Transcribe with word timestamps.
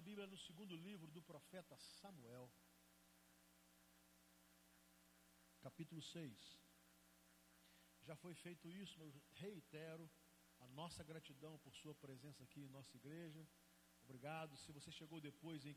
sua 0.00 0.06
Bíblia 0.06 0.26
no 0.26 0.38
segundo 0.38 0.74
livro 0.74 1.10
do 1.10 1.20
profeta 1.20 1.76
Samuel, 1.76 2.50
capítulo 5.60 6.00
6. 6.00 6.58
Já 8.06 8.16
foi 8.16 8.34
feito 8.34 8.70
isso, 8.70 8.98
mas 8.98 9.14
reitero 9.32 10.10
a 10.60 10.68
nossa 10.68 11.04
gratidão 11.04 11.58
por 11.58 11.74
sua 11.74 11.94
presença 11.94 12.42
aqui 12.42 12.60
em 12.62 12.68
nossa 12.70 12.96
igreja. 12.96 13.46
Obrigado. 14.02 14.56
Se 14.56 14.72
você 14.72 14.90
chegou 14.90 15.20
depois 15.20 15.66
em, 15.66 15.76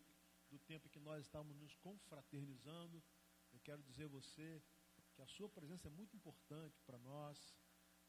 do 0.50 0.58
tempo 0.60 0.88
que 0.88 1.02
nós 1.02 1.26
estávamos 1.26 1.58
nos 1.58 1.76
confraternizando, 1.76 3.04
eu 3.52 3.60
quero 3.60 3.84
dizer 3.84 4.06
a 4.06 4.16
você 4.20 4.64
que 5.16 5.22
a 5.22 5.28
sua 5.28 5.50
presença 5.50 5.90
é 5.90 5.92
muito 5.92 6.16
importante 6.16 6.82
para 6.86 6.98
nós. 7.00 7.58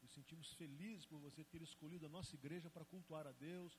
Nos 0.01 0.13
sentimos 0.13 0.53
felizes 0.53 1.05
por 1.05 1.19
você 1.19 1.43
ter 1.43 1.61
escolhido 1.61 2.05
a 2.05 2.09
nossa 2.09 2.33
igreja 2.35 2.69
para 2.69 2.85
cultuar 2.85 3.27
a 3.27 3.33
Deus. 3.33 3.77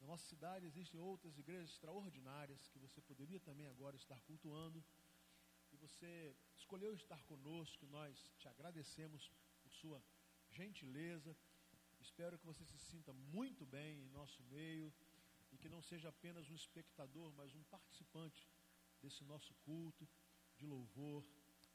Na 0.00 0.06
nossa 0.06 0.26
cidade 0.26 0.66
existem 0.66 1.00
outras 1.00 1.38
igrejas 1.38 1.70
extraordinárias 1.70 2.68
que 2.68 2.78
você 2.78 3.00
poderia 3.00 3.40
também 3.40 3.66
agora 3.66 3.96
estar 3.96 4.20
cultuando. 4.22 4.84
E 5.72 5.76
você 5.76 6.36
escolheu 6.56 6.94
estar 6.94 7.22
conosco, 7.24 7.86
nós 7.86 8.32
te 8.38 8.46
agradecemos 8.48 9.30
por 9.62 9.72
sua 9.72 10.02
gentileza. 10.50 11.36
Espero 12.00 12.38
que 12.38 12.46
você 12.46 12.64
se 12.64 12.78
sinta 12.78 13.12
muito 13.12 13.64
bem 13.66 14.04
em 14.04 14.08
nosso 14.10 14.42
meio 14.44 14.92
e 15.52 15.56
que 15.56 15.68
não 15.68 15.82
seja 15.82 16.08
apenas 16.08 16.50
um 16.50 16.54
espectador, 16.54 17.32
mas 17.32 17.54
um 17.54 17.62
participante 17.64 18.48
desse 19.00 19.24
nosso 19.24 19.54
culto 19.66 20.08
de 20.56 20.66
louvor 20.66 21.24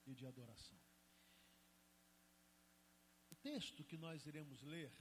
e 0.05 0.13
de 0.13 0.25
adoração. 0.25 0.79
O 3.31 3.35
texto 3.35 3.83
que 3.83 3.97
nós 3.97 4.25
iremos 4.25 4.61
ler, 4.63 4.91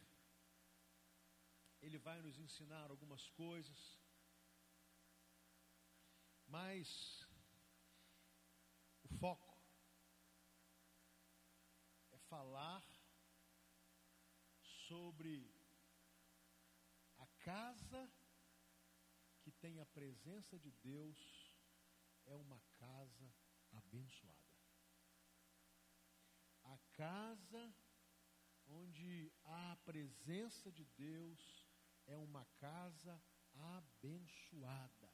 ele 1.80 1.98
vai 1.98 2.20
nos 2.20 2.38
ensinar 2.38 2.90
algumas 2.90 3.28
coisas, 3.30 3.98
mas 6.46 7.26
o 9.02 9.08
foco 9.18 9.56
é 12.10 12.18
falar 12.18 12.84
sobre 14.88 15.50
a 17.18 17.26
casa 17.44 18.10
que 19.42 19.50
tem 19.52 19.80
a 19.80 19.86
presença 19.86 20.58
de 20.58 20.70
Deus 20.70 21.18
é 22.26 22.34
uma 22.34 22.60
casa 22.78 23.32
abençoada. 23.72 24.36
A 26.64 26.78
casa 26.92 27.74
onde 28.66 29.32
há 29.44 29.72
a 29.72 29.76
presença 29.76 30.70
de 30.70 30.84
Deus 30.84 31.57
é 32.08 32.16
uma 32.16 32.44
casa 32.58 33.22
abençoada. 33.54 35.12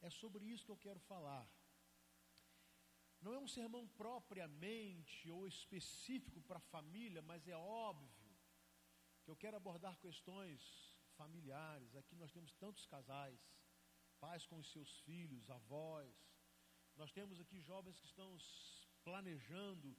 É 0.00 0.10
sobre 0.10 0.44
isso 0.44 0.64
que 0.64 0.70
eu 0.70 0.76
quero 0.76 1.00
falar. 1.00 1.48
Não 3.20 3.34
é 3.34 3.38
um 3.38 3.48
sermão 3.48 3.86
propriamente 3.88 5.28
ou 5.30 5.46
específico 5.48 6.40
para 6.42 6.58
a 6.58 6.68
família, 6.74 7.20
mas 7.20 7.48
é 7.48 7.56
óbvio 7.56 8.38
que 9.24 9.30
eu 9.30 9.36
quero 9.36 9.56
abordar 9.56 9.98
questões 9.98 10.60
familiares. 11.16 11.96
Aqui 11.96 12.14
nós 12.14 12.30
temos 12.30 12.54
tantos 12.54 12.86
casais, 12.86 13.40
pais 14.20 14.46
com 14.46 14.58
os 14.58 14.70
seus 14.70 15.00
filhos, 15.00 15.50
avós. 15.50 16.14
Nós 16.96 17.10
temos 17.12 17.40
aqui 17.40 17.60
jovens 17.60 17.98
que 17.98 18.06
estão 18.06 18.36
planejando 19.02 19.96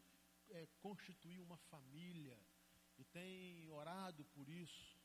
é, 0.50 0.68
constituir 0.80 1.42
uma 1.42 1.58
família 1.58 2.40
e 2.98 3.04
tem 3.04 3.70
orado 3.70 4.24
por 4.26 4.48
isso. 4.48 4.99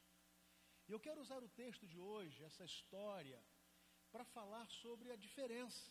E 0.86 0.92
eu 0.92 1.00
quero 1.00 1.20
usar 1.20 1.42
o 1.42 1.48
texto 1.48 1.86
de 1.86 1.98
hoje, 1.98 2.44
essa 2.44 2.64
história, 2.64 3.42
para 4.12 4.24
falar 4.24 4.66
sobre 4.68 5.10
a 5.10 5.16
diferença 5.16 5.91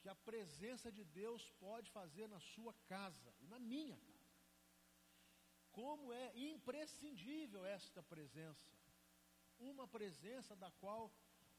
que 0.00 0.08
a 0.08 0.14
presença 0.14 0.90
de 0.90 1.04
Deus 1.04 1.50
pode 1.58 1.90
fazer 1.90 2.26
na 2.26 2.40
sua 2.40 2.72
casa 2.86 3.34
e 3.40 3.46
na 3.46 3.58
minha 3.58 3.98
casa. 3.98 4.20
Como 5.70 6.12
é 6.12 6.32
imprescindível 6.36 7.64
esta 7.64 8.02
presença, 8.02 8.72
uma 9.58 9.86
presença 9.86 10.56
da 10.56 10.70
qual 10.70 11.12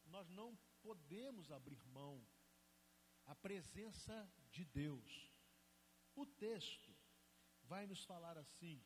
nós 0.06 0.28
não 0.30 0.58
podemos 0.82 1.52
abrir 1.52 1.82
mão, 1.88 2.26
a 3.26 3.36
presença 3.36 4.30
de 4.50 4.66
Deus. 4.66 5.32
O 6.16 6.26
texto 6.26 6.92
vai 7.64 7.86
nos 7.86 8.04
falar 8.04 8.38
assim, 8.38 8.84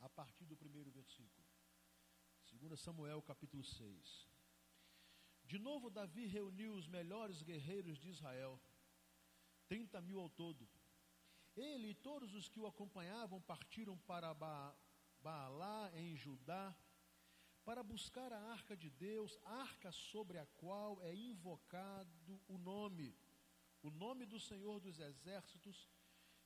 a 0.00 0.08
partir 0.08 0.44
do 0.44 0.56
primeiro 0.56 0.90
versículo. 0.90 1.37
2 2.58 2.80
Samuel 2.80 3.22
capítulo 3.22 3.62
6. 3.62 4.28
De 5.44 5.58
novo, 5.60 5.88
Davi 5.88 6.26
reuniu 6.26 6.74
os 6.74 6.88
melhores 6.88 7.40
guerreiros 7.40 7.98
de 7.98 8.08
Israel, 8.08 8.60
30 9.68 10.00
mil 10.00 10.18
ao 10.18 10.28
todo. 10.28 10.68
Ele 11.54 11.90
e 11.90 11.94
todos 11.94 12.34
os 12.34 12.48
que 12.48 12.58
o 12.58 12.66
acompanhavam 12.66 13.40
partiram 13.40 13.96
para 13.98 14.34
ba 14.34 14.76
Baalá, 15.20 15.90
em 15.94 16.16
Judá, 16.16 16.76
para 17.64 17.82
buscar 17.82 18.32
a 18.32 18.40
arca 18.52 18.76
de 18.76 18.90
Deus, 18.90 19.38
arca 19.44 19.92
sobre 19.92 20.38
a 20.38 20.46
qual 20.46 21.00
é 21.02 21.14
invocado 21.14 22.40
o 22.48 22.56
nome, 22.58 23.16
o 23.82 23.90
nome 23.90 24.26
do 24.26 24.40
Senhor 24.40 24.80
dos 24.80 24.98
Exércitos, 24.98 25.88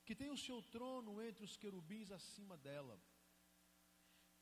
que 0.05 0.15
tem 0.15 0.29
o 0.29 0.37
seu 0.37 0.61
trono 0.61 1.21
entre 1.21 1.43
os 1.43 1.55
querubins 1.55 2.11
acima 2.11 2.57
dela. 2.57 3.01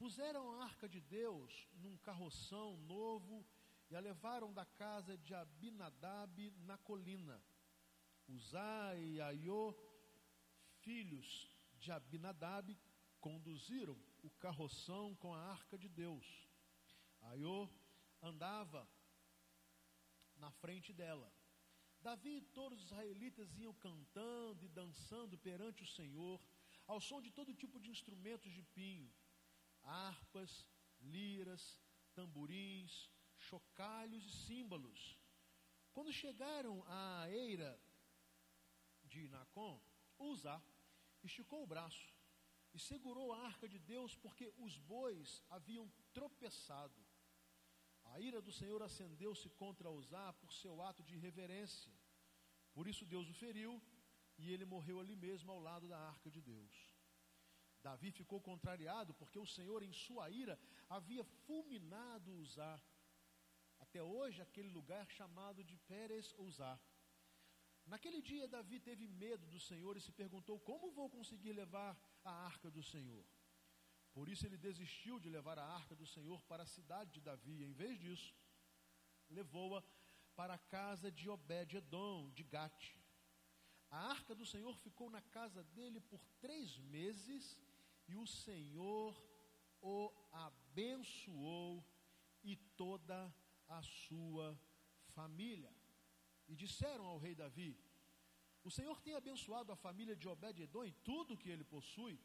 Puseram 0.02 0.50
a 0.54 0.64
arca 0.64 0.90
de 0.90 1.00
Deus 1.00 1.68
num 1.74 1.96
carroção 1.98 2.76
novo 2.88 3.46
e 3.88 3.96
a 3.96 4.00
levaram 4.00 4.52
da 4.52 4.66
casa 4.66 5.16
de 5.16 5.32
Abinadab 5.36 6.50
na 6.62 6.76
colina. 6.80 7.40
Uzai 8.28 9.00
e 9.00 9.22
Aiô, 9.22 9.76
filhos 10.80 11.48
de 11.78 11.92
Abinadab, 11.92 12.76
conduziram 13.20 13.96
o 14.24 14.30
carroção 14.32 15.14
com 15.18 15.36
a 15.36 15.40
arca 15.40 15.78
de 15.78 15.88
Deus. 15.88 16.26
Aiô 17.22 17.70
andava 18.24 18.90
na 20.36 20.50
frente 20.50 20.92
dela. 20.92 21.32
Davi 22.02 22.38
e 22.38 22.42
todos 22.42 22.80
os 22.80 22.86
israelitas 22.86 23.56
iam 23.56 23.74
cantando 23.76 24.66
e 24.66 24.68
dançando 24.68 25.38
perante 25.38 25.84
o 25.84 25.94
Senhor, 25.98 26.44
ao 26.88 27.00
som 27.00 27.22
de 27.22 27.30
todo 27.30 27.54
tipo 27.54 27.80
de 27.80 27.92
instrumentos 27.92 28.52
de 28.52 28.64
pinho, 28.64 29.14
harpas, 29.84 30.68
liras, 31.02 31.80
tamborins, 32.14 33.10
chocalhos 33.38 34.26
e 34.26 34.32
símbolos. 34.32 35.20
Quando 35.94 36.12
chegaram 36.12 36.84
à 36.88 37.30
eira 37.30 37.80
de 39.04 39.28
Nacon, 39.28 39.82
Uzá 40.18 40.62
esticou 41.24 41.64
o 41.64 41.68
braço 41.68 42.14
e 42.74 42.80
segurou 42.80 43.34
a 43.34 43.46
arca 43.46 43.68
de 43.68 43.80
Deus 43.80 44.16
porque 44.16 44.54
os 44.58 44.78
bois 44.78 45.44
haviam 45.50 45.92
tropeçado. 46.14 47.02
A 48.06 48.20
ira 48.20 48.42
do 48.42 48.52
Senhor 48.52 48.82
acendeu-se 48.82 49.50
contra 49.50 49.90
Uzá 49.90 50.34
por 50.34 50.52
seu 50.54 50.82
ato 50.82 51.04
de 51.04 51.16
irreverência. 51.16 51.94
Por 52.74 52.88
isso 52.88 53.06
Deus 53.06 53.30
o 53.30 53.34
feriu 53.34 53.82
e 54.38 54.52
ele 54.52 54.66
morreu 54.66 55.00
ali 55.00 55.16
mesmo 55.16 55.52
ao 55.52 55.60
lado 55.60 55.88
da 55.88 55.98
arca 55.98 56.30
de 56.30 56.42
Deus. 56.42 56.91
Davi 57.84 58.12
ficou 58.12 58.40
contrariado 58.40 59.14
porque 59.14 59.40
o 59.40 59.46
Senhor, 59.46 59.82
em 59.84 59.92
sua 59.92 60.30
ira, 60.30 60.60
havia 60.90 61.24
fulminado 61.24 62.32
Uzá. 62.34 62.80
Até 63.80 64.02
hoje, 64.04 64.42
aquele 64.42 64.70
lugar 64.70 65.10
chamado 65.10 65.64
de 65.64 65.76
Pérez 65.78 66.34
Uzá. 66.38 66.80
Naquele 67.86 68.22
dia, 68.22 68.48
Davi 68.48 68.80
teve 68.80 69.08
medo 69.08 69.46
do 69.48 69.60
Senhor 69.60 69.98
e 69.98 70.02
se 70.02 70.12
perguntou: 70.12 70.60
Como 70.60 70.92
vou 70.92 71.10
conseguir 71.10 71.54
levar 71.54 71.98
a 72.24 72.32
arca 72.32 72.70
do 72.70 72.84
Senhor? 72.84 73.26
Por 74.14 74.30
isso 74.30 74.46
ele 74.46 74.58
desistiu 74.58 75.20
de 75.20 75.30
levar 75.30 75.58
a 75.58 75.66
arca 75.66 75.96
do 75.96 76.06
Senhor 76.06 76.42
para 76.44 76.64
a 76.64 76.74
cidade 76.78 77.12
de 77.12 77.22
Davi. 77.22 77.64
Em 77.64 77.72
vez 77.72 77.98
disso, 78.00 78.36
levou-a 79.30 79.84
para 80.36 80.54
a 80.56 80.58
casa 80.58 81.12
de 81.12 81.30
Obed-Edom, 81.30 82.30
de 82.32 82.44
Gate. 82.44 82.96
A 83.90 84.10
arca 84.10 84.34
do 84.36 84.46
Senhor 84.46 84.76
ficou 84.78 85.10
na 85.10 85.22
casa 85.22 85.64
dele 85.64 86.00
por 86.00 86.24
três 86.40 86.78
meses 86.78 87.58
e 88.08 88.16
o 88.16 88.28
Senhor 88.28 89.16
o 89.82 90.12
abençoou 90.32 91.84
e 92.44 92.56
toda 92.56 93.34
a 93.68 93.82
sua 93.82 94.60
família. 95.16 95.74
E 96.48 96.56
disseram 96.56 97.06
ao 97.06 97.18
rei 97.18 97.36
Davi: 97.36 97.80
O 98.64 98.72
Senhor 98.72 99.00
tem 99.02 99.16
abençoado 99.16 99.72
a 99.72 99.76
família 99.76 100.16
de 100.16 100.28
Obed-Edom 100.28 100.86
e 100.86 100.92
tudo 100.92 101.38
que 101.38 101.50
ele 101.50 101.64
possui 101.64 102.20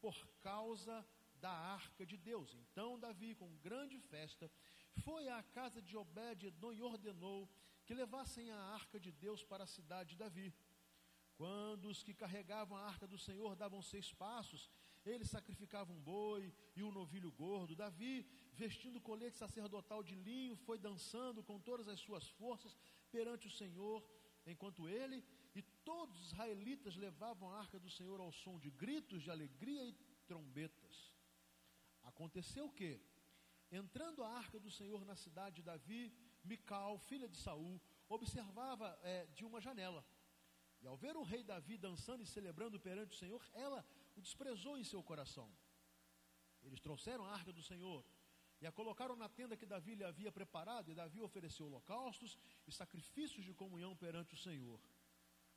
por 0.00 0.16
causa 0.40 1.06
da 1.36 1.50
arca 1.50 2.04
de 2.06 2.16
Deus. 2.16 2.54
Então 2.54 2.98
Davi, 2.98 3.34
com 3.34 3.56
grande 3.58 3.98
festa, 3.98 4.50
foi 5.02 5.28
à 5.28 5.42
casa 5.42 5.80
de 5.82 5.96
Obed-Edom 5.96 6.72
e 6.72 6.82
ordenou 6.82 7.50
que 7.84 7.94
levassem 7.94 8.50
a 8.50 8.58
arca 8.58 8.98
de 8.98 9.12
Deus 9.12 9.42
para 9.44 9.64
a 9.64 9.66
cidade 9.66 10.10
de 10.10 10.16
Davi. 10.16 10.54
Quando 11.36 11.88
os 11.88 12.02
que 12.02 12.14
carregavam 12.14 12.76
a 12.76 12.86
arca 12.86 13.06
do 13.06 13.18
Senhor 13.18 13.56
davam 13.56 13.82
seis 13.82 14.12
passos, 14.12 14.70
ele 15.04 15.24
sacrificava 15.24 15.92
um 15.92 16.00
boi 16.00 16.52
e 16.74 16.82
um 16.82 16.90
novilho 16.90 17.30
gordo. 17.32 17.76
Davi, 17.76 18.26
vestindo 18.54 19.00
colete 19.00 19.36
sacerdotal 19.36 20.02
de 20.02 20.14
linho, 20.14 20.56
foi 20.56 20.78
dançando 20.78 21.42
com 21.42 21.60
todas 21.60 21.88
as 21.88 22.00
suas 22.00 22.28
forças 22.30 22.76
perante 23.10 23.46
o 23.46 23.50
Senhor, 23.50 24.02
enquanto 24.46 24.88
ele 24.88 25.24
e 25.54 25.62
todos 25.62 26.18
os 26.20 26.26
israelitas 26.32 26.96
levavam 26.96 27.50
a 27.50 27.58
arca 27.58 27.78
do 27.78 27.90
Senhor 27.90 28.20
ao 28.20 28.32
som 28.32 28.58
de 28.58 28.70
gritos 28.70 29.22
de 29.22 29.30
alegria 29.30 29.84
e 29.84 29.92
trombetas. 30.26 31.14
Aconteceu 32.02 32.66
o 32.66 32.72
que, 32.72 33.00
entrando 33.70 34.22
a 34.22 34.28
arca 34.28 34.58
do 34.58 34.70
Senhor 34.70 35.04
na 35.04 35.16
cidade 35.16 35.56
de 35.56 35.62
Davi, 35.62 36.12
Mical, 36.42 36.98
filha 36.98 37.28
de 37.28 37.36
Saul, 37.36 37.80
observava 38.08 38.98
é, 39.02 39.26
de 39.26 39.44
uma 39.44 39.60
janela. 39.60 40.04
E 40.82 40.86
ao 40.86 40.96
ver 40.96 41.16
o 41.16 41.22
rei 41.22 41.42
Davi 41.42 41.78
dançando 41.78 42.22
e 42.22 42.26
celebrando 42.26 42.78
perante 42.78 43.14
o 43.14 43.18
Senhor, 43.18 43.42
ela 43.54 43.84
o 44.16 44.20
desprezou 44.20 44.78
em 44.78 44.84
seu 44.84 45.02
coração. 45.02 45.50
Eles 46.62 46.80
trouxeram 46.80 47.24
a 47.24 47.32
arca 47.32 47.52
do 47.52 47.62
Senhor 47.62 48.04
e 48.60 48.66
a 48.66 48.72
colocaram 48.72 49.16
na 49.16 49.28
tenda 49.28 49.56
que 49.56 49.66
Davi 49.66 49.94
lhe 49.94 50.04
havia 50.04 50.32
preparado, 50.32 50.90
e 50.90 50.94
Davi 50.94 51.20
ofereceu 51.20 51.66
holocaustos 51.66 52.38
e 52.66 52.72
sacrifícios 52.72 53.44
de 53.44 53.52
comunhão 53.52 53.94
perante 53.94 54.34
o 54.34 54.38
Senhor. 54.38 54.80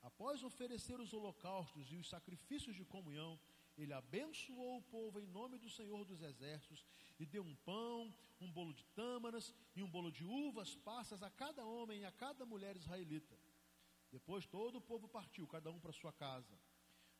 Após 0.01 0.43
oferecer 0.43 0.99
os 0.99 1.13
holocaustos 1.13 1.91
e 1.91 1.95
os 1.95 2.09
sacrifícios 2.09 2.75
de 2.75 2.83
comunhão, 2.83 3.39
ele 3.77 3.93
abençoou 3.93 4.77
o 4.77 4.81
povo 4.81 5.19
em 5.19 5.27
nome 5.27 5.57
do 5.57 5.69
Senhor 5.69 6.03
dos 6.03 6.21
Exércitos 6.21 6.83
e 7.19 7.25
deu 7.25 7.43
um 7.43 7.55
pão, 7.55 8.13
um 8.41 8.51
bolo 8.51 8.73
de 8.73 8.83
tâmaras 8.87 9.53
e 9.75 9.83
um 9.83 9.89
bolo 9.89 10.11
de 10.11 10.23
uvas 10.23 10.75
passas 10.75 11.21
a 11.21 11.29
cada 11.29 11.65
homem 11.65 12.01
e 12.01 12.05
a 12.05 12.11
cada 12.11 12.45
mulher 12.45 12.75
israelita. 12.75 13.37
Depois 14.11 14.45
todo 14.45 14.77
o 14.77 14.81
povo 14.81 15.07
partiu, 15.07 15.47
cada 15.47 15.71
um 15.71 15.79
para 15.79 15.91
sua 15.91 16.11
casa. 16.11 16.57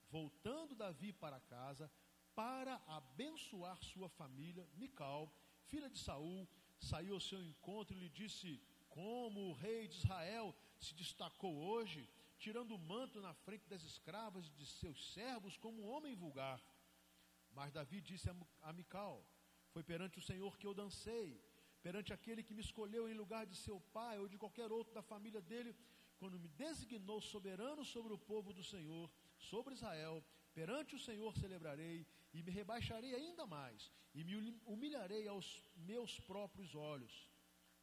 Voltando 0.10 0.76
Davi 0.76 1.12
para 1.12 1.40
casa, 1.40 1.92
para 2.34 2.76
abençoar 2.88 3.78
sua 3.84 4.08
família, 4.10 4.68
Mical, 4.76 5.34
filha 5.66 5.90
de 5.90 6.00
Saul, 6.00 6.48
saiu 6.80 7.16
ao 7.16 7.20
seu 7.20 7.42
encontro 7.44 7.96
e 7.96 8.00
lhe 8.00 8.10
disse: 8.10 8.62
Como 8.90 9.50
o 9.50 9.54
rei 9.54 9.88
de 9.88 9.98
Israel 9.98 10.56
se 10.80 10.94
destacou 10.94 11.56
hoje, 11.58 12.08
tirando 12.38 12.76
o 12.76 12.80
manto 12.80 13.20
na 13.20 13.34
frente 13.34 13.68
das 13.68 13.84
escravas 13.84 14.48
e 14.48 14.52
de 14.52 14.66
seus 14.66 15.14
servos, 15.14 15.58
como 15.58 15.82
um 15.82 15.90
homem 15.90 16.16
vulgar. 16.16 16.62
Mas 17.52 17.74
Davi 17.74 18.00
disse 18.00 18.30
a 18.62 18.74
Mical: 18.74 19.26
Foi 19.72 19.84
perante 19.84 20.20
o 20.20 20.22
Senhor 20.30 20.58
que 20.58 20.68
eu 20.68 20.74
dancei, 20.74 21.42
perante 21.82 22.14
aquele 22.14 22.44
que 22.44 22.54
me 22.54 22.62
escolheu 22.62 23.10
em 23.10 23.14
lugar 23.14 23.46
de 23.46 23.56
seu 23.56 23.80
pai 23.98 24.20
ou 24.20 24.28
de 24.28 24.38
qualquer 24.38 24.72
outro 24.72 24.94
da 24.94 25.02
família 25.02 25.42
dele, 25.42 25.76
quando 26.20 26.40
me 26.40 26.48
designou 26.48 27.20
soberano 27.22 27.84
sobre 27.84 28.14
o 28.14 28.18
povo 28.18 28.54
do 28.54 28.64
Senhor, 28.64 29.10
sobre 29.38 29.74
Israel, 29.74 30.24
perante 30.54 30.96
o 30.96 31.00
Senhor 31.00 31.36
celebrarei 31.38 32.06
e 32.34 32.44
me 32.44 32.52
rebaixarei 32.52 33.14
ainda 33.16 33.46
mais 33.46 33.92
e 34.14 34.24
me 34.24 34.36
humilharei 34.66 35.28
aos 35.28 35.64
meus 35.76 36.20
próprios 36.20 36.76
olhos, 36.76 37.32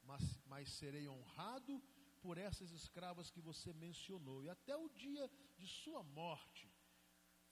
mas, 0.02 0.40
mas 0.46 0.68
serei 0.72 1.08
honrado 1.08 1.82
por 2.20 2.38
essas 2.38 2.70
escravas 2.72 3.30
que 3.30 3.40
você 3.40 3.72
mencionou 3.72 4.42
e 4.42 4.48
até 4.48 4.76
o 4.76 4.88
dia 4.88 5.30
de 5.56 5.66
sua 5.66 6.02
morte, 6.02 6.72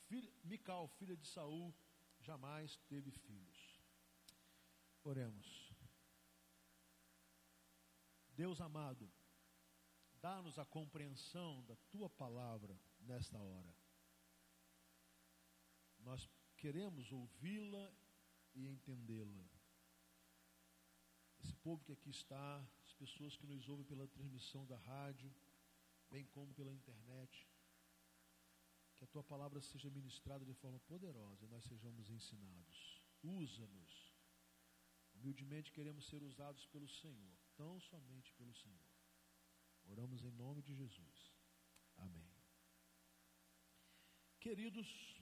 filho, 0.07 0.33
Mical, 0.43 0.89
filha 0.89 1.17
de 1.17 1.27
Saul, 1.27 1.75
jamais 2.21 2.77
teve 2.89 3.11
filhos. 3.11 3.81
Oremos. 5.05 5.73
Deus 8.35 8.61
amado, 8.61 9.13
Dá-nos 10.23 10.57
a 10.57 10.65
compreensão 10.65 11.65
da 11.65 11.75
tua 11.91 12.09
palavra 12.09 12.79
nesta 13.01 13.37
hora. 13.37 13.75
Nós 16.03 16.29
queremos 16.57 17.11
ouvi-la 17.13 17.95
e 18.55 18.67
entendê-la. 18.67 19.45
Esse 21.41 21.55
povo 21.57 21.85
que 21.85 21.93
aqui 21.93 22.11
está, 22.11 22.65
as 22.85 22.93
pessoas 22.95 23.37
que 23.37 23.47
nos 23.47 23.69
ouvem 23.69 23.85
pela 23.85 24.07
transmissão 24.07 24.65
da 24.67 24.77
rádio, 24.77 25.35
bem 26.11 26.25
como 26.27 26.55
pela 26.55 26.73
internet, 26.73 27.49
que 28.97 29.05
a 29.05 29.09
tua 29.09 29.25
palavra 29.25 29.61
seja 29.61 29.91
ministrada 29.91 30.45
de 30.45 30.55
forma 30.55 30.79
poderosa 30.81 31.45
e 31.45 31.49
nós 31.49 31.65
sejamos 31.65 32.09
ensinados. 32.09 33.03
Usa-nos. 33.23 34.13
Humildemente 35.15 35.73
queremos 35.73 36.07
ser 36.07 36.23
usados 36.23 36.67
pelo 36.67 36.89
Senhor, 36.89 37.37
tão 37.57 37.81
somente 37.81 38.33
pelo 38.35 38.55
Senhor. 38.55 38.93
Oramos 39.85 40.23
em 40.23 40.31
nome 40.31 40.63
de 40.63 40.75
Jesus. 40.75 41.33
Amém. 41.97 42.33
Queridos, 44.41 45.22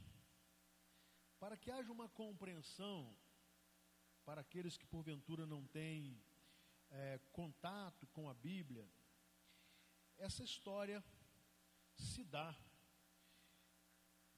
para 1.41 1.57
que 1.57 1.71
haja 1.71 1.91
uma 1.91 2.09
compreensão 2.09 3.17
para 4.25 4.43
aqueles 4.43 4.77
que 4.77 4.87
porventura 4.87 5.45
não 5.47 5.67
têm 5.67 6.23
é, 6.91 7.19
contato 7.33 8.07
com 8.09 8.29
a 8.29 8.35
Bíblia, 8.35 8.87
essa 10.19 10.45
história 10.45 11.03
se 11.95 12.23
dá. 12.23 12.55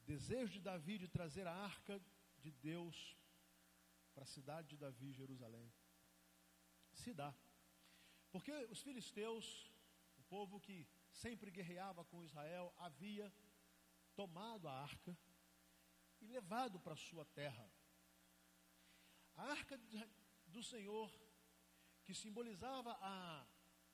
Desejo 0.07 0.53
de 0.53 0.61
Davi 0.61 0.97
de 0.99 1.09
trazer 1.09 1.47
a 1.47 1.55
arca 1.55 2.01
de 2.39 2.51
Deus 2.51 2.97
para 4.15 4.25
a 4.25 4.33
cidade 4.37 4.69
de 4.69 4.77
Davi, 4.77 5.13
Jerusalém. 5.13 5.71
Se 6.93 7.13
dá. 7.13 7.35
Porque 8.31 8.53
os 8.67 8.81
filisteus 8.81 9.73
povo 10.33 10.59
que 10.59 10.89
sempre 11.11 11.51
guerreava 11.51 12.07
com 12.07 12.25
Israel 12.25 12.73
havia 12.79 13.31
tomado 14.15 14.67
a 14.67 14.73
arca 14.73 15.15
e 16.23 16.27
levado 16.27 16.79
para 16.81 16.97
sua 16.97 17.25
terra. 17.25 17.67
A 19.35 19.43
arca 19.51 19.79
do 20.47 20.63
Senhor, 20.63 21.11
que 22.05 22.15
simbolizava 22.15 22.93
a 23.01 23.47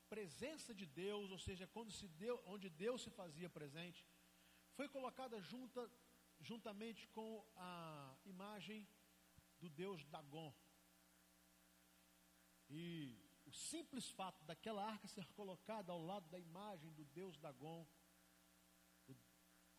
presença 0.09 0.75
de 0.75 0.87
Deus, 0.87 1.31
ou 1.31 1.39
seja, 1.39 1.67
quando 1.67 1.91
se 1.91 2.09
deu, 2.09 2.43
onde 2.47 2.69
Deus 2.69 3.03
se 3.03 3.11
fazia 3.11 3.49
presente, 3.49 4.07
foi 4.75 4.89
colocada 4.89 5.41
junta, 5.41 5.91
juntamente 6.41 7.07
com 7.09 7.31
a 7.57 8.17
imagem 8.25 8.89
do 9.61 9.69
Deus 9.69 10.05
Dagon. 10.07 10.55
E 12.71 13.19
o 13.47 13.53
simples 13.53 14.11
fato 14.11 14.45
daquela 14.45 14.85
arca 14.85 15.09
ser 15.09 15.27
colocada 15.33 15.93
ao 15.93 16.03
lado 16.03 16.29
da 16.29 16.39
imagem 16.39 16.93
do 16.93 17.05
Deus 17.07 17.37
Dagon, 17.39 17.87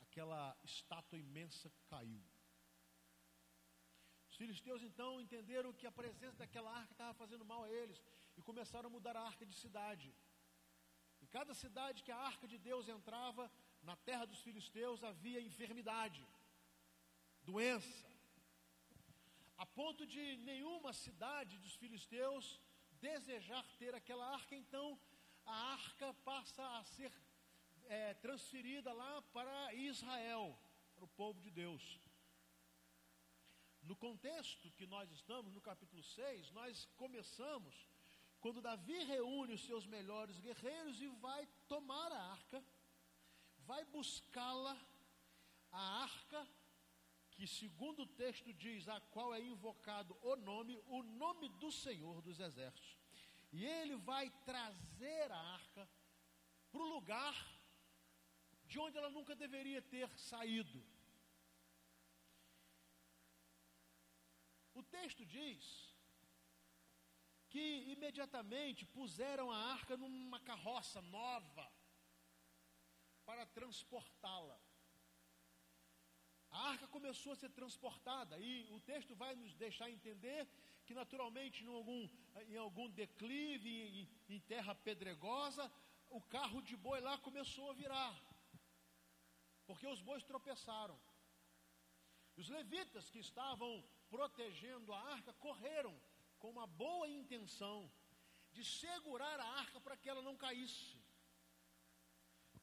aquela 0.02 0.57
estátua 0.63 1.19
imensa 1.19 1.72
caiu. 1.88 2.24
Filisteus 4.39 4.81
então 4.88 5.09
entenderam 5.24 5.71
que 5.80 5.88
a 5.88 5.97
presença 6.00 6.38
daquela 6.41 6.71
arca 6.81 6.94
estava 6.94 7.13
fazendo 7.21 7.45
mal 7.51 7.62
a 7.65 7.71
eles 7.80 7.97
e 8.38 8.41
começaram 8.50 8.88
a 8.89 8.95
mudar 8.95 9.15
a 9.18 9.25
arca 9.31 9.45
de 9.50 9.56
cidade. 9.63 10.07
Em 11.23 11.28
cada 11.37 11.54
cidade 11.64 12.04
que 12.06 12.14
a 12.18 12.21
arca 12.31 12.47
de 12.47 12.57
Deus 12.69 12.87
entrava, 12.87 13.52
na 13.90 13.95
terra 14.09 14.25
dos 14.31 14.42
filisteus 14.47 15.04
havia 15.04 15.42
enfermidade, 15.49 16.21
doença, 17.49 18.07
a 19.57 19.66
ponto 19.66 20.06
de 20.14 20.25
nenhuma 20.49 20.94
cidade 20.94 21.57
dos 21.66 21.75
filisteus 21.81 22.45
desejar 23.09 23.66
ter 23.81 23.94
aquela 23.94 24.25
arca, 24.40 24.56
então 24.56 24.87
a 25.45 25.57
arca 25.80 26.14
passa 26.30 26.64
a 26.78 26.83
ser 26.95 27.11
é, 27.87 28.14
transferida 28.25 28.94
lá 28.94 29.21
para 29.33 29.73
Israel, 29.73 30.45
para 30.95 31.04
o 31.04 31.16
povo 31.21 31.42
de 31.42 31.52
Deus. 31.52 31.83
No 33.90 33.96
contexto 33.96 34.69
que 34.78 34.86
nós 34.86 35.12
estamos, 35.12 35.52
no 35.52 35.60
capítulo 35.60 36.04
6, 36.04 36.52
nós 36.52 36.86
começamos 36.96 37.74
quando 38.40 38.62
Davi 38.62 39.04
reúne 39.06 39.56
os 39.56 39.66
seus 39.66 39.88
melhores 39.88 40.40
guerreiros 40.40 41.02
e 41.02 41.08
vai 41.08 41.48
tomar 41.68 42.12
a 42.12 42.24
arca, 42.34 42.64
vai 43.66 43.84
buscá-la, 43.86 44.80
a 45.72 46.04
arca 46.04 46.48
que, 47.31 47.48
segundo 47.48 48.04
o 48.04 48.06
texto 48.06 48.54
diz, 48.54 48.88
a 48.88 49.02
qual 49.02 49.34
é 49.34 49.42
invocado 49.42 50.16
o 50.22 50.36
nome, 50.36 50.80
o 50.86 51.02
nome 51.02 51.50
do 51.50 51.72
Senhor 51.72 52.22
dos 52.22 52.40
Exércitos. 52.40 52.96
E 53.52 53.66
ele 53.66 53.96
vai 53.96 54.30
trazer 54.46 55.31
a 55.31 55.40
arca 55.40 55.90
para 56.72 56.81
o 56.81 56.94
lugar 56.94 57.36
de 58.68 58.78
onde 58.78 59.00
ela 59.00 59.10
nunca 59.10 59.36
deveria 59.36 59.81
ter 59.81 60.08
saído. 60.16 60.80
Texto 64.98 65.26
diz 65.26 65.64
que 67.50 67.66
imediatamente 67.96 68.86
puseram 68.86 69.52
a 69.52 69.58
arca 69.74 69.98
numa 69.98 70.40
carroça 70.40 71.02
nova 71.02 71.66
para 73.26 73.46
transportá-la. 73.46 74.60
A 76.52 76.69
arca 76.72 76.88
começou 76.88 77.31
a 77.34 77.36
ser 77.36 77.52
transportada 77.52 78.38
e 78.40 78.68
o 78.72 78.80
texto 78.92 79.16
vai 79.16 79.36
nos 79.36 79.54
deixar 79.56 79.90
entender 79.90 80.48
que 80.86 80.94
naturalmente 80.94 81.64
em 81.64 81.68
algum, 81.68 82.10
em 82.48 82.58
algum 82.58 82.90
declive, 82.90 83.69
em, 84.00 84.36
em 84.36 84.40
terra 84.40 84.74
pedregosa, 84.74 85.72
o 86.10 86.22
carro 86.22 86.62
de 86.62 86.76
boi 86.76 87.00
lá 87.02 87.18
começou 87.19 87.69
a 87.69 87.74
virar. 87.74 88.16
Porque 89.68 89.86
os 89.86 90.02
bois 90.02 90.24
tropeçaram. 90.24 91.00
Os 92.36 92.50
levitas 92.50 93.10
que 93.12 93.19
estavam 93.19 93.72
protegendo 94.09 94.94
a 94.94 94.99
arca 95.13 95.33
correram 95.33 95.95
com 96.39 96.49
uma 96.49 96.68
boa 96.68 97.07
intenção 97.07 97.92
de 98.51 98.63
segurar 98.63 99.39
a 99.39 99.45
arca 99.59 99.80
para 99.80 99.97
que 99.97 100.09
ela 100.09 100.21
não 100.21 100.35
caísse. 100.35 100.97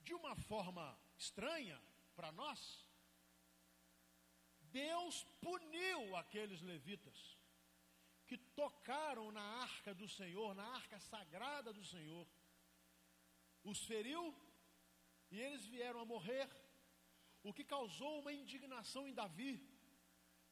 De 0.02 0.14
uma 0.14 0.34
forma 0.36 0.98
estranha 1.16 1.80
para 2.14 2.30
nós, 2.32 2.86
Deus 4.60 5.24
puniu 5.40 6.16
aqueles 6.16 6.60
levitas 6.60 7.38
que 8.26 8.36
tocaram 8.36 9.30
na 9.30 9.40
arca 9.40 9.94
do 9.94 10.08
Senhor, 10.08 10.54
na 10.54 10.64
arca 10.64 10.98
sagrada 10.98 11.72
do 11.72 11.84
Senhor, 11.84 12.26
os 13.62 13.84
feriu 13.84 14.34
e 15.30 15.40
eles 15.40 15.64
vieram 15.66 16.00
a 16.00 16.04
morrer, 16.04 16.48
o 17.42 17.52
que 17.52 17.64
causou 17.64 18.20
uma 18.20 18.32
indignação 18.32 19.06
em 19.06 19.14
Davi, 19.14 19.52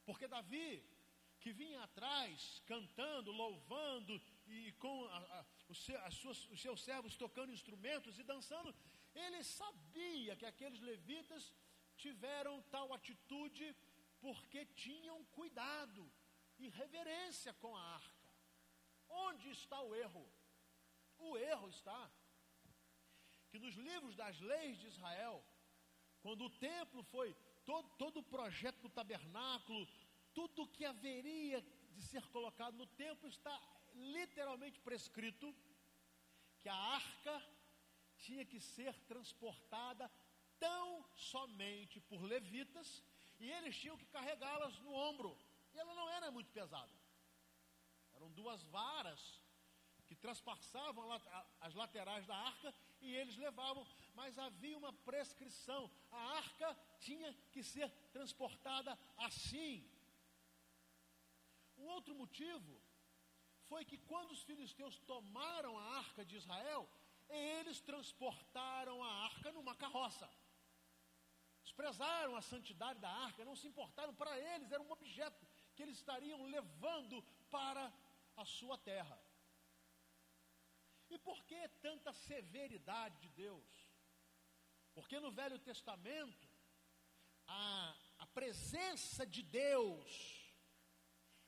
porque 0.05 0.27
Davi, 0.27 0.83
que 1.39 1.51
vinha 1.51 1.83
atrás 1.83 2.61
cantando, 2.65 3.31
louvando 3.31 4.21
e 4.47 4.71
com 4.73 5.05
a, 5.05 5.45
a, 6.05 6.11
suas, 6.11 6.49
os 6.49 6.61
seus 6.61 6.81
servos 6.83 7.15
tocando 7.15 7.51
instrumentos 7.51 8.17
e 8.17 8.23
dançando, 8.23 8.73
ele 9.13 9.43
sabia 9.43 10.35
que 10.35 10.45
aqueles 10.45 10.79
levitas 10.79 11.53
tiveram 11.95 12.61
tal 12.63 12.93
atitude 12.93 13.75
porque 14.19 14.65
tinham 14.65 15.23
cuidado 15.25 16.11
e 16.57 16.69
reverência 16.69 17.53
com 17.53 17.75
a 17.75 17.81
arca. 17.81 18.29
Onde 19.07 19.49
está 19.51 19.81
o 19.81 19.93
erro? 19.95 20.27
O 21.17 21.37
erro 21.37 21.69
está 21.69 22.11
que 23.49 23.59
nos 23.59 23.75
livros 23.75 24.15
das 24.15 24.37
leis 24.41 24.77
de 24.79 24.87
Israel, 24.87 25.41
quando 26.21 26.43
o 26.45 26.49
templo 26.49 27.01
foi, 27.03 27.33
todo, 27.65 27.89
todo 27.97 28.19
o 28.19 28.23
projeto 28.23 28.79
do 28.81 28.89
tabernáculo, 28.89 29.87
tudo 30.33 30.67
que 30.67 30.85
haveria 30.85 31.61
de 31.95 32.01
ser 32.01 32.25
colocado 32.27 32.77
no 32.77 32.87
templo 32.87 33.27
está 33.27 33.55
literalmente 33.93 34.79
prescrito 34.79 35.55
que 36.61 36.69
a 36.69 36.75
arca 36.75 37.35
tinha 38.17 38.45
que 38.45 38.59
ser 38.59 38.93
transportada 39.01 40.11
tão 40.59 41.05
somente 41.15 41.99
por 42.01 42.21
levitas 42.23 43.03
e 43.39 43.49
eles 43.51 43.77
tinham 43.77 43.97
que 43.97 44.05
carregá-las 44.05 44.77
no 44.79 44.93
ombro. 44.93 45.37
E 45.73 45.77
ela 45.77 45.93
não 45.93 46.09
era 46.09 46.31
muito 46.31 46.51
pesada. 46.51 46.91
Eram 48.13 48.31
duas 48.31 48.63
varas 48.63 49.41
que 50.07 50.15
transpassavam 50.15 51.11
as 51.59 51.73
laterais 51.73 52.25
da 52.25 52.35
arca 52.35 52.73
e 53.05 53.15
eles 53.15 53.37
levavam, 53.37 53.85
mas 54.13 54.37
havia 54.37 54.77
uma 54.77 54.93
prescrição. 55.09 55.89
A 56.11 56.21
arca 56.37 56.77
tinha 56.99 57.33
que 57.51 57.63
ser 57.63 57.89
transportada 58.11 58.97
assim. 59.17 59.87
Um 61.77 61.87
outro 61.87 62.15
motivo 62.15 62.81
foi 63.69 63.83
que 63.83 63.97
quando 63.97 64.31
os 64.31 64.43
filisteus 64.43 64.97
tomaram 64.99 65.77
a 65.77 65.97
arca 65.97 66.23
de 66.23 66.35
Israel, 66.35 66.87
eles 67.29 67.79
transportaram 67.81 69.03
a 69.03 69.11
arca 69.25 69.51
numa 69.51 69.75
carroça. 69.75 70.29
Desprezaram 71.63 72.35
a 72.35 72.41
santidade 72.41 72.99
da 72.99 73.09
arca, 73.09 73.43
não 73.43 73.55
se 73.55 73.67
importaram, 73.67 74.13
para 74.13 74.37
eles 74.39 74.71
era 74.71 74.81
um 74.81 74.91
objeto 74.91 75.45
que 75.75 75.83
eles 75.83 75.97
estariam 75.97 76.43
levando 76.43 77.23
para 77.49 77.91
a 78.37 78.45
sua 78.45 78.77
terra. 78.77 79.19
E 81.15 81.17
por 81.17 81.41
que 81.45 81.67
tanta 81.81 82.11
severidade 82.11 83.17
de 83.21 83.29
Deus? 83.29 83.69
Porque 84.93 85.17
no 85.17 85.31
Velho 85.31 85.57
Testamento, 85.57 86.45
a, 87.47 87.95
a 88.19 88.27
presença 88.27 89.25
de 89.25 89.41
Deus 89.41 90.09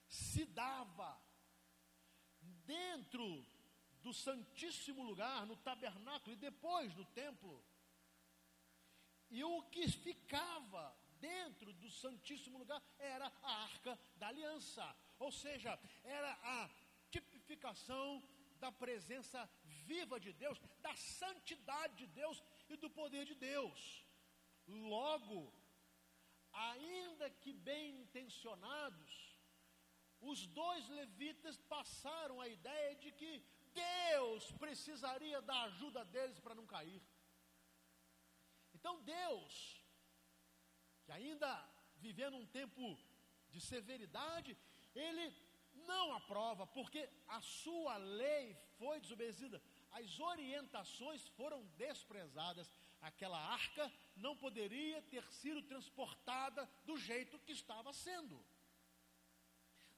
se 0.07 0.45
dava 0.45 1.21
dentro 2.65 3.45
do 4.01 4.13
Santíssimo 4.13 5.03
Lugar, 5.03 5.45
no 5.45 5.57
tabernáculo 5.57 6.33
e 6.33 6.39
depois 6.39 6.95
no 6.95 7.03
templo. 7.07 7.61
E 9.29 9.43
o 9.43 9.63
que 9.63 9.91
ficava 9.91 10.97
dentro 11.19 11.73
do 11.73 11.89
Santíssimo 11.91 12.57
Lugar 12.57 12.81
era 12.97 13.27
a 13.43 13.63
arca 13.63 13.99
da 14.15 14.29
aliança, 14.29 14.95
ou 15.19 15.29
seja, 15.29 15.77
era 16.05 16.31
a 16.41 16.69
tipificação 17.09 18.23
da 18.59 18.71
presença 18.71 19.49
viva 19.91 20.17
de 20.25 20.31
Deus, 20.43 20.59
da 20.87 20.93
santidade 20.95 21.95
de 22.01 22.07
Deus 22.21 22.37
e 22.69 22.75
do 22.83 22.89
poder 22.99 23.23
de 23.31 23.35
Deus. 23.51 23.79
Logo, 24.95 25.39
ainda 26.69 27.29
que 27.41 27.53
bem 27.69 27.85
intencionados, 28.03 29.13
os 30.31 30.39
dois 30.61 30.87
levitas 30.99 31.57
passaram 31.75 32.37
a 32.41 32.47
ideia 32.57 32.93
de 33.03 33.11
que 33.19 33.31
Deus 33.73 34.51
precisaria 34.63 35.41
da 35.49 35.57
ajuda 35.63 36.03
deles 36.15 36.39
para 36.39 36.55
não 36.59 36.65
cair. 36.75 37.01
Então 38.75 38.95
Deus 39.17 39.53
que 41.07 41.13
ainda 41.13 41.49
vivendo 42.05 42.35
um 42.35 42.45
tempo 42.45 42.85
de 43.49 43.61
severidade, 43.61 44.57
ele 44.93 45.25
não 45.91 46.05
aprova, 46.13 46.67
porque 46.67 47.09
a 47.29 47.39
sua 47.39 47.95
lei 47.95 48.43
foi 48.77 48.99
desobedecida, 48.99 49.61
as 49.91 50.19
orientações 50.19 51.27
foram 51.29 51.65
desprezadas, 51.77 52.71
aquela 53.01 53.37
arca 53.37 53.91
não 54.15 54.35
poderia 54.35 55.01
ter 55.03 55.23
sido 55.31 55.61
transportada 55.61 56.69
do 56.85 56.97
jeito 56.97 57.39
que 57.39 57.51
estava 57.51 57.93
sendo. 57.93 58.43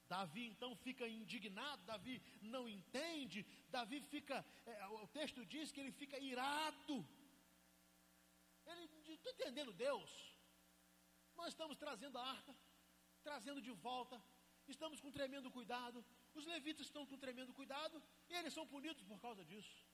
Davi 0.08 0.46
então 0.46 0.74
fica 0.74 1.06
indignado, 1.06 1.84
Davi 1.84 2.20
não 2.42 2.68
entende, 2.68 3.46
Davi 3.68 4.00
fica, 4.00 4.44
é, 4.66 4.86
o 4.88 5.06
texto 5.06 5.44
diz 5.46 5.70
que 5.70 5.78
ele 5.78 5.92
fica 5.92 6.18
irado. 6.18 7.06
Ele, 8.66 8.84
estou 9.14 9.32
entendendo 9.32 9.72
Deus, 9.72 10.10
nós 11.36 11.48
estamos 11.48 11.76
trazendo 11.76 12.18
a 12.18 12.24
arca, 12.28 12.56
trazendo 13.22 13.62
de 13.62 13.70
volta, 13.70 14.20
estamos 14.68 15.00
com 15.00 15.10
tremendo 15.10 15.50
cuidado. 15.50 16.04
Os 16.34 16.46
levitas 16.46 16.86
estão 16.86 17.04
com 17.06 17.18
tremendo 17.18 17.52
cuidado 17.52 18.02
e 18.28 18.34
eles 18.34 18.52
são 18.52 18.66
punidos 18.66 19.02
por 19.04 19.20
causa 19.20 19.44
disso. 19.44 19.86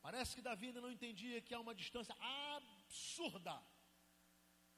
Parece 0.00 0.34
que 0.34 0.42
Davi 0.42 0.66
ainda 0.66 0.80
não 0.80 0.90
entendia 0.90 1.40
que 1.40 1.54
há 1.54 1.60
uma 1.60 1.74
distância 1.74 2.14
absurda 2.56 3.56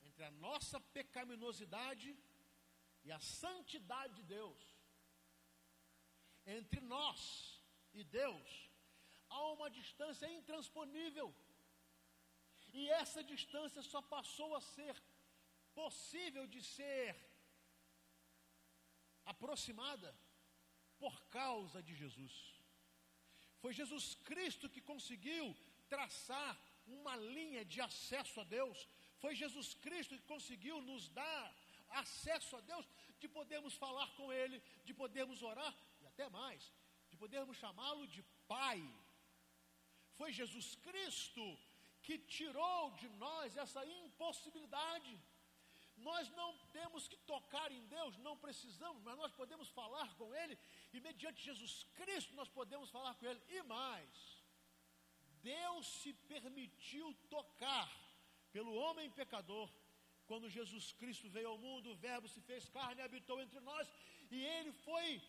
entre 0.03 0.23
a 0.25 0.31
nossa 0.31 0.79
pecaminosidade 0.79 2.17
e 3.05 3.11
a 3.11 3.19
santidade 3.19 4.15
de 4.15 4.23
Deus. 4.23 4.63
Entre 6.47 6.81
nós 6.81 7.59
e 7.95 8.05
Deus 8.05 8.71
há 9.31 9.41
uma 9.53 9.71
distância 9.71 10.31
intransponível. 10.31 11.35
E 12.73 12.91
essa 12.91 13.23
distância 13.23 13.83
só 13.83 14.03
passou 14.03 14.55
a 14.55 14.61
ser 14.61 14.95
possível 15.81 16.47
de 16.55 16.63
ser 16.63 17.09
aproximada 19.33 20.11
por 20.99 21.15
causa 21.39 21.83
de 21.83 21.95
Jesus. 22.03 22.35
Foi 23.61 23.73
Jesus 23.73 24.07
Cristo 24.29 24.69
que 24.75 24.81
conseguiu 24.93 25.45
traçar 25.89 26.53
uma 26.87 27.17
linha 27.17 27.65
de 27.65 27.81
acesso 27.81 28.41
a 28.41 28.45
Deus. 28.45 28.79
Foi 29.23 29.35
Jesus 29.35 29.69
Cristo 29.87 30.17
que 30.19 30.33
conseguiu 30.35 30.81
nos 30.91 31.09
dar 31.09 31.47
acesso 32.03 32.57
a 32.57 32.61
Deus, 32.61 32.87
de 33.21 33.29
podermos 33.29 33.75
falar 33.75 34.09
com 34.17 34.33
Ele, 34.33 34.63
de 34.85 34.93
podermos 34.93 35.43
orar, 35.43 35.75
e 36.03 36.07
até 36.07 36.29
mais, 36.29 36.73
de 37.11 37.17
podermos 37.17 37.57
chamá-lo 37.57 38.07
de 38.07 38.23
Pai. 38.49 38.81
Foi 40.19 40.33
Jesus 40.33 40.75
Cristo 40.77 41.45
que 42.03 42.19
tirou 42.19 42.91
de 43.01 43.09
nós 43.25 43.57
essa 43.57 43.85
impossibilidade. 43.87 45.13
Nós 46.09 46.29
não 46.41 46.51
temos 46.77 47.09
que 47.09 47.17
tocar 47.33 47.69
em 47.73 47.85
Deus, 47.87 48.17
não 48.19 48.37
precisamos, 48.37 49.03
mas 49.03 49.17
nós 49.23 49.33
podemos 49.33 49.69
falar 49.71 50.09
com 50.19 50.35
Ele, 50.35 50.59
e 50.93 51.01
mediante 51.01 51.43
Jesus 51.49 51.75
Cristo 51.99 52.35
nós 52.41 52.49
podemos 52.59 52.91
falar 52.97 53.15
com 53.15 53.27
Ele. 53.27 53.43
E 53.49 53.63
mais, 53.63 54.13
Deus 55.43 55.87
se 56.01 56.13
permitiu 56.33 57.07
tocar 57.31 57.89
pelo 58.53 58.75
homem 58.75 59.11
pecador, 59.11 59.69
quando 60.27 60.55
Jesus 60.59 60.93
Cristo 60.93 61.29
veio 61.29 61.49
ao 61.49 61.59
mundo, 61.59 61.91
o 61.91 61.97
Verbo 61.97 62.29
se 62.29 62.41
fez 62.43 62.69
carne 62.69 63.01
e 63.01 63.05
habitou 63.05 63.41
entre 63.41 63.61
nós, 63.61 63.89
e 64.31 64.39
Ele 64.57 64.73
foi 64.73 65.23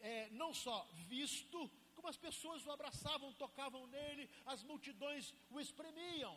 é, 0.00 0.28
não 0.30 0.52
só 0.54 0.76
visto, 1.08 1.70
como 1.94 2.08
as 2.08 2.16
pessoas 2.16 2.64
o 2.66 2.70
abraçavam, 2.70 3.32
tocavam 3.32 3.86
nele, 3.88 4.30
as 4.46 4.62
multidões 4.62 5.34
o 5.50 5.58
espremiam. 5.58 6.36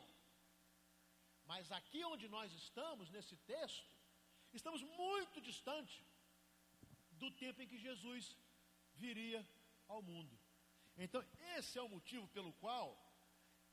Mas 1.46 1.72
aqui 1.72 2.04
onde 2.06 2.28
nós 2.28 2.52
estamos, 2.54 3.10
nesse 3.10 3.36
texto, 3.38 3.90
estamos 4.54 4.82
muito 4.82 5.42
distante 5.42 6.06
do 7.12 7.30
tempo 7.32 7.62
em 7.62 7.68
que 7.68 7.78
Jesus 7.78 8.38
viria 8.96 9.46
ao 9.88 10.02
mundo. 10.02 10.38
Então, 10.98 11.24
esse 11.58 11.78
é 11.78 11.82
o 11.82 11.90
motivo 11.90 12.28
pelo 12.30 12.54
qual 12.54 12.88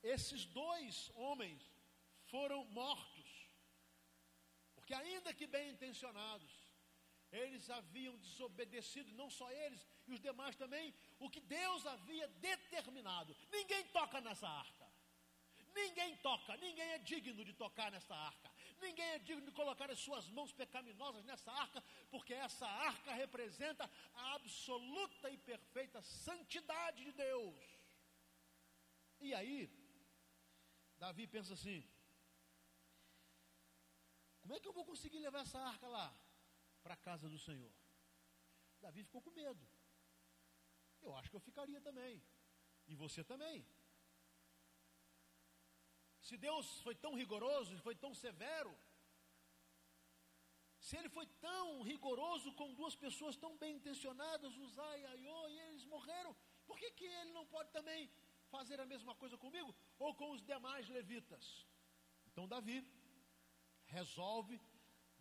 esses 0.02 0.44
dois 0.46 1.10
homens 1.14 1.62
foram 2.26 2.64
mortos 2.66 3.38
que 4.88 4.94
ainda 4.94 5.34
que 5.34 5.46
bem 5.46 5.68
intencionados, 5.68 6.50
eles 7.30 7.68
haviam 7.68 8.16
desobedecido, 8.16 9.12
não 9.12 9.28
só 9.28 9.50
eles, 9.50 9.86
e 10.06 10.14
os 10.14 10.20
demais 10.28 10.56
também, 10.56 10.94
o 11.18 11.28
que 11.28 11.40
Deus 11.40 11.84
havia 11.84 12.26
determinado. 12.50 13.36
Ninguém 13.50 13.84
toca 13.88 14.18
nessa 14.22 14.48
arca. 14.48 14.87
Ninguém 15.74 16.16
toca, 16.16 16.56
ninguém 16.56 16.90
é 16.92 16.98
digno 16.98 17.44
de 17.44 17.52
tocar 17.52 17.90
nessa 17.90 18.14
arca. 18.14 18.50
Ninguém 18.80 19.06
é 19.10 19.18
digno 19.18 19.44
de 19.44 19.52
colocar 19.52 19.90
as 19.90 19.98
suas 19.98 20.28
mãos 20.28 20.52
pecaminosas 20.52 21.24
nessa 21.24 21.50
arca, 21.50 21.82
porque 22.10 22.34
essa 22.34 22.66
arca 22.66 23.12
representa 23.12 23.90
a 24.14 24.34
absoluta 24.34 25.30
e 25.30 25.38
perfeita 25.38 26.02
santidade 26.02 27.04
de 27.04 27.12
Deus. 27.12 27.54
E 29.20 29.34
aí, 29.34 29.70
Davi 30.98 31.26
pensa 31.26 31.54
assim: 31.54 31.84
como 34.40 34.54
é 34.54 34.60
que 34.60 34.68
eu 34.68 34.72
vou 34.72 34.84
conseguir 34.84 35.18
levar 35.18 35.40
essa 35.40 35.58
arca 35.60 35.86
lá? 35.86 36.18
Para 36.82 36.94
a 36.94 36.96
casa 36.96 37.28
do 37.28 37.38
Senhor. 37.38 37.72
Davi 38.80 39.04
ficou 39.04 39.20
com 39.20 39.30
medo. 39.30 39.68
Eu 41.02 41.14
acho 41.16 41.28
que 41.28 41.36
eu 41.36 41.40
ficaria 41.40 41.80
também. 41.80 42.22
E 42.86 42.94
você 42.94 43.22
também. 43.22 43.66
Se 46.28 46.36
Deus 46.36 46.66
foi 46.86 46.94
tão 47.04 47.12
rigoroso, 47.14 47.78
foi 47.86 47.94
tão 48.04 48.12
severo, 48.14 48.72
se 50.86 50.96
ele 50.98 51.10
foi 51.16 51.26
tão 51.46 51.82
rigoroso 51.82 52.52
com 52.58 52.74
duas 52.80 52.94
pessoas 53.04 53.36
tão 53.44 53.52
bem 53.62 53.76
intencionadas, 53.76 54.56
Uzai 54.64 55.00
e 55.00 55.06
Aiô, 55.12 55.48
e 55.48 55.58
eles 55.66 55.84
morreram, 55.84 56.34
por 56.66 56.78
que, 56.78 56.90
que 56.98 57.06
ele 57.20 57.32
não 57.32 57.44
pode 57.46 57.70
também 57.70 58.10
fazer 58.54 58.78
a 58.80 58.86
mesma 58.92 59.14
coisa 59.14 59.36
comigo? 59.44 59.74
Ou 59.98 60.14
com 60.14 60.30
os 60.32 60.42
demais 60.50 60.88
levitas? 60.88 61.66
Então 62.26 62.46
Davi 62.46 62.78
resolve 63.86 64.60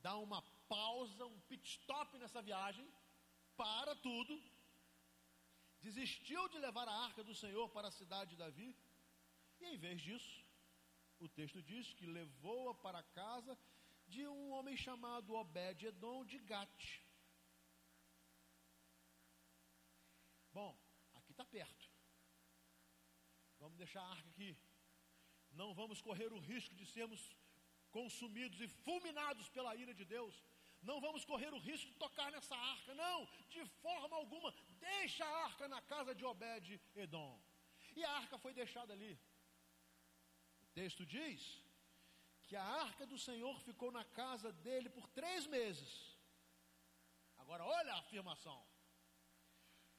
dar 0.02 0.18
uma 0.18 0.42
pausa, 0.68 1.26
um 1.26 1.40
pit 1.42 1.66
stop 1.70 2.18
nessa 2.18 2.42
viagem, 2.42 2.88
para 3.56 3.96
tudo, 3.96 4.34
desistiu 5.82 6.50
de 6.50 6.60
levar 6.60 6.88
a 6.88 7.00
arca 7.08 7.24
do 7.24 7.34
Senhor 7.34 7.70
para 7.70 7.88
a 7.88 7.98
cidade 8.00 8.32
de 8.32 8.38
Davi, 8.38 8.70
e 9.62 9.66
em 9.66 9.78
vez 9.78 10.02
disso, 10.02 10.47
o 11.20 11.28
texto 11.28 11.62
diz 11.62 11.94
que 11.94 12.06
levou-a 12.06 12.74
para 12.76 13.00
a 13.00 13.04
casa 13.04 13.58
de 14.08 14.28
um 14.28 14.52
homem 14.52 14.78
chamado 14.78 15.36
Obed-Edom 15.36 16.26
de 16.26 16.40
Gate. 16.40 17.02
Bom, 20.54 20.78
aqui 21.16 21.32
está 21.32 21.46
perto. 21.46 21.90
Vamos 23.60 23.78
deixar 23.78 24.02
a 24.02 24.12
arca 24.12 24.30
aqui. 24.30 24.56
Não 25.52 25.74
vamos 25.74 26.02
correr 26.02 26.32
o 26.32 26.40
risco 26.40 26.76
de 26.76 26.86
sermos 26.86 27.22
consumidos 27.92 28.60
e 28.62 28.68
fulminados 28.68 29.50
pela 29.50 29.76
ira 29.76 29.94
de 29.94 30.06
Deus. 30.06 30.36
Não 30.84 31.02
vamos 31.02 31.26
correr 31.26 31.52
o 31.54 31.60
risco 31.60 31.88
de 31.88 31.96
tocar 31.96 32.32
nessa 32.32 32.56
arca, 32.56 32.94
não, 32.94 33.28
de 33.50 33.66
forma 33.84 34.16
alguma. 34.16 34.54
Deixa 34.80 35.26
a 35.26 35.46
arca 35.46 35.68
na 35.68 35.82
casa 35.82 36.14
de 36.14 36.24
Obed-Edom. 36.24 37.42
E 37.96 38.04
a 38.04 38.12
arca 38.12 38.38
foi 38.38 38.54
deixada 38.54 38.94
ali. 38.94 39.20
Texto 40.80 41.04
diz 41.18 41.42
que 42.46 42.56
a 42.56 42.66
arca 42.86 43.04
do 43.12 43.18
Senhor 43.28 43.56
ficou 43.68 43.90
na 43.96 44.04
casa 44.20 44.50
dele 44.66 44.90
por 44.98 45.06
três 45.20 45.48
meses. 45.56 45.92
Agora, 47.42 47.64
olha 47.78 47.94
a 47.94 48.02
afirmação. 48.04 48.60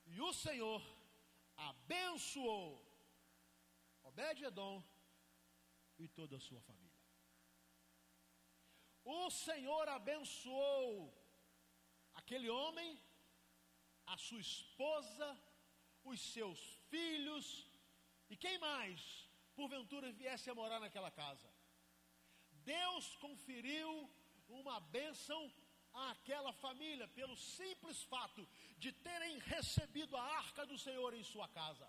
E 0.06 0.20
o 0.28 0.32
Senhor 0.44 0.80
abençoou 1.70 2.68
Obed-Edom 4.04 4.76
e 5.98 6.06
toda 6.18 6.36
a 6.36 6.44
sua 6.48 6.60
família. 6.68 7.02
O 9.04 9.30
Senhor 9.30 9.86
abençoou 9.88 10.92
aquele 12.14 12.48
homem, 12.48 12.90
a 14.06 14.16
sua 14.16 14.40
esposa, 14.40 15.28
os 16.04 16.20
seus 16.34 16.60
filhos, 16.90 17.46
e 18.30 18.36
quem 18.36 18.58
mais, 18.58 19.27
porventura, 19.60 20.16
viesse 20.22 20.48
a 20.50 20.58
morar 20.60 20.80
naquela 20.84 21.10
casa. 21.22 21.48
Deus 22.74 23.04
conferiu 23.26 23.90
uma 24.58 24.76
bênção 24.96 25.40
àquela 26.10 26.52
família, 26.64 27.06
pelo 27.18 27.36
simples 27.36 27.98
fato 28.12 28.42
de 28.82 28.90
terem 29.08 29.34
recebido 29.54 30.16
a 30.16 30.24
arca 30.42 30.64
do 30.70 30.78
Senhor 30.86 31.12
em 31.14 31.24
sua 31.32 31.48
casa, 31.60 31.88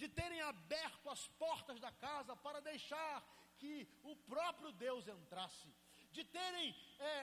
de 0.00 0.08
terem 0.08 0.40
aberto 0.52 1.06
as 1.14 1.22
portas 1.44 1.78
da 1.86 1.92
casa 2.06 2.34
para 2.46 2.60
deixar 2.72 3.16
que 3.60 3.74
o 4.02 4.14
próprio 4.32 4.72
Deus 4.72 5.06
entrasse 5.16 5.68
de 6.16 6.24
terem 6.36 6.74
é, 6.98 7.14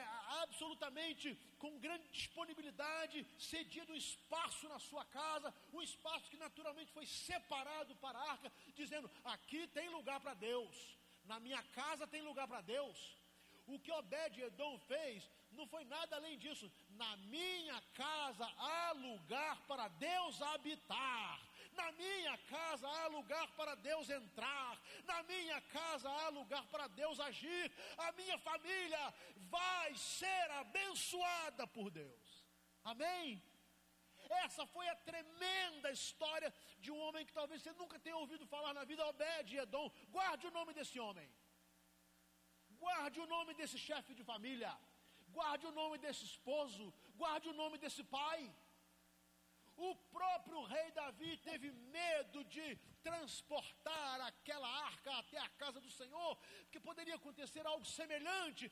absolutamente 0.42 1.26
com 1.58 1.78
grande 1.86 2.06
disponibilidade 2.18 3.26
cedido 3.38 3.94
espaço 3.94 4.68
na 4.68 4.78
sua 4.88 5.04
casa, 5.06 5.54
um 5.72 5.82
espaço 5.82 6.30
que 6.30 6.42
naturalmente 6.46 6.92
foi 6.92 7.06
separado 7.06 7.94
para 7.96 8.18
a 8.18 8.30
arca, 8.32 8.52
dizendo: 8.74 9.10
aqui 9.24 9.66
tem 9.68 9.88
lugar 9.88 10.20
para 10.20 10.34
Deus, 10.34 10.76
na 11.24 11.38
minha 11.40 11.62
casa 11.80 12.06
tem 12.06 12.22
lugar 12.22 12.46
para 12.46 12.60
Deus. 12.60 12.98
O 13.66 13.78
que 13.78 13.92
Obed-Edom 13.92 14.78
fez 14.90 15.30
não 15.52 15.66
foi 15.66 15.84
nada 15.84 16.16
além 16.16 16.36
disso. 16.38 16.70
Na 16.90 17.16
minha 17.34 17.80
casa 17.94 18.46
há 18.58 18.92
lugar 18.92 19.56
para 19.68 19.88
Deus 19.88 20.42
habitar. 20.42 21.40
Na 21.80 21.88
minha 21.92 22.36
casa 22.54 22.86
há 22.88 23.06
lugar 23.06 23.46
para 23.58 23.74
Deus 23.74 24.08
entrar. 24.10 24.80
Na 25.04 25.22
minha 25.22 25.60
casa 25.78 26.08
há 26.10 26.28
lugar 26.28 26.64
para 26.72 26.86
Deus 26.88 27.18
agir. 27.20 27.64
A 28.06 28.12
minha 28.12 28.38
família 28.38 29.02
vai 29.56 29.94
ser 29.96 30.50
abençoada 30.62 31.66
por 31.66 31.90
Deus. 31.90 32.28
Amém? 32.84 33.42
Essa 34.44 34.64
foi 34.74 34.86
a 34.88 34.96
tremenda 35.10 35.90
história 35.90 36.52
de 36.78 36.90
um 36.90 36.98
homem 37.04 37.26
que 37.26 37.32
talvez 37.40 37.60
você 37.62 37.72
nunca 37.72 37.98
tenha 37.98 38.16
ouvido 38.16 38.46
falar 38.46 38.72
na 38.78 38.84
vida, 38.84 39.06
Obed 39.06 39.56
Edom. 39.56 39.90
Guarde 40.16 40.46
o 40.46 40.54
nome 40.58 40.72
desse 40.78 40.98
homem. 40.98 41.28
Guarde 42.84 43.20
o 43.20 43.26
nome 43.34 43.52
desse 43.54 43.78
chefe 43.78 44.14
de 44.18 44.24
família. 44.32 44.72
Guarde 45.36 45.66
o 45.66 45.72
nome 45.80 45.98
desse 46.04 46.24
esposo. 46.24 46.84
Guarde 47.22 47.48
o 47.48 47.58
nome 47.62 47.78
desse 47.84 48.02
pai. 48.18 48.40
O 49.76 49.94
próprio 50.12 50.62
rei 50.64 50.90
Davi 50.92 51.36
teve 51.38 51.70
medo 51.70 52.44
de 52.44 52.76
transportar 53.02 54.20
aquela 54.20 54.68
arca 54.86 55.10
até 55.18 55.38
a 55.38 55.48
casa 55.50 55.80
do 55.80 55.90
Senhor, 55.90 56.38
que 56.70 56.78
poderia 56.78 57.14
acontecer 57.16 57.66
algo 57.66 57.84
semelhante 57.84 58.70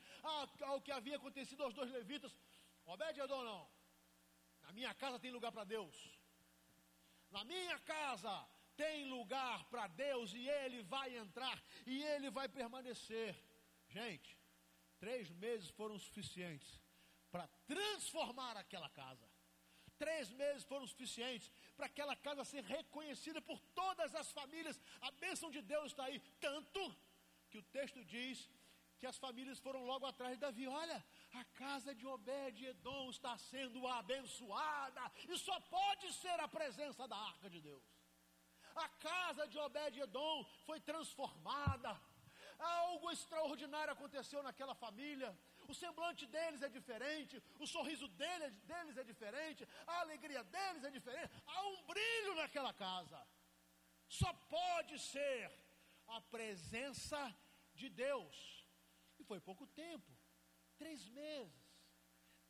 ao 0.63 0.81
que 0.81 0.93
havia 0.93 1.17
acontecido 1.17 1.63
aos 1.65 1.75
dois 1.75 1.91
levitas. 1.91 2.37
Obed 2.85 3.19
Edom 3.19 3.45
não. 3.45 3.71
Na 4.63 4.73
minha 4.73 4.95
casa 4.95 5.19
tem 5.19 5.31
lugar 5.31 5.53
para 5.53 5.65
Deus. 5.65 5.97
Na 7.31 7.45
minha 7.45 7.79
casa 7.81 8.49
tem 8.77 9.09
lugar 9.09 9.65
para 9.65 9.87
Deus 9.89 10.33
e 10.33 10.49
ele 10.49 10.83
vai 10.83 11.17
entrar 11.17 11.63
e 11.87 12.03
ele 12.03 12.31
vai 12.31 12.49
permanecer. 12.49 13.37
Gente, 13.89 14.39
três 14.99 15.31
meses 15.31 15.71
foram 15.71 15.99
suficientes 15.99 16.81
para 17.31 17.47
transformar 17.67 18.57
aquela 18.57 18.89
casa. 18.91 19.30
Três 20.03 20.27
meses 20.43 20.63
foram 20.71 20.87
suficientes 20.93 21.49
para 21.77 21.87
aquela 21.91 22.15
casa 22.27 22.51
ser 22.53 22.63
reconhecida 22.77 23.41
por 23.49 23.59
todas 23.81 24.15
as 24.21 24.29
famílias. 24.39 24.81
A 25.09 25.11
bênção 25.25 25.49
de 25.57 25.61
Deus 25.73 25.87
está 25.89 26.05
aí. 26.05 26.19
Tanto 26.47 26.83
que 27.51 27.59
o 27.59 27.67
texto 27.77 28.01
diz 28.15 28.49
que 28.99 29.07
as 29.11 29.19
famílias 29.25 29.59
foram 29.67 29.83
logo 29.91 30.07
atrás 30.07 30.33
de 30.35 30.41
Davi. 30.47 30.67
Olha, 30.83 30.99
a 31.41 31.45
casa 31.65 31.95
de 31.99 32.07
Obed-Edom 32.15 33.11
está 33.11 33.37
sendo 33.51 33.87
abençoada. 34.01 35.03
E 35.29 35.39
só 35.39 35.59
pode 35.77 36.09
ser 36.23 36.39
a 36.41 36.49
presença 36.49 37.07
da 37.13 37.19
arca 37.33 37.51
de 37.55 37.61
Deus. 37.69 37.85
A 38.87 38.89
casa 39.11 39.47
de 39.53 39.59
Obed-Edom 39.67 40.45
foi 40.67 40.81
transformada. 40.81 41.93
Algo 42.59 43.11
extraordinário 43.11 43.93
aconteceu 43.93 44.43
naquela 44.43 44.75
família 44.75 45.31
o 45.71 45.75
semblante 45.83 46.25
deles 46.35 46.63
é 46.63 46.69
diferente, 46.69 47.43
o 47.59 47.67
sorriso 47.75 48.07
deles, 48.09 48.97
é 48.97 49.05
diferente, 49.05 49.67
a 49.87 50.01
alegria 50.01 50.43
deles 50.45 50.85
é 50.85 50.91
diferente, 50.91 51.33
há 51.47 51.67
um 51.69 51.83
brilho 51.91 52.35
naquela 52.35 52.73
casa. 52.73 53.21
Só 54.09 54.33
pode 54.57 54.99
ser 54.99 55.51
a 56.17 56.21
presença 56.21 57.21
de 57.75 57.89
Deus. 57.89 58.37
E 59.19 59.25
foi 59.25 59.41
pouco 59.41 59.67
tempo 59.67 60.11
três 60.77 61.09
meses. 61.09 61.61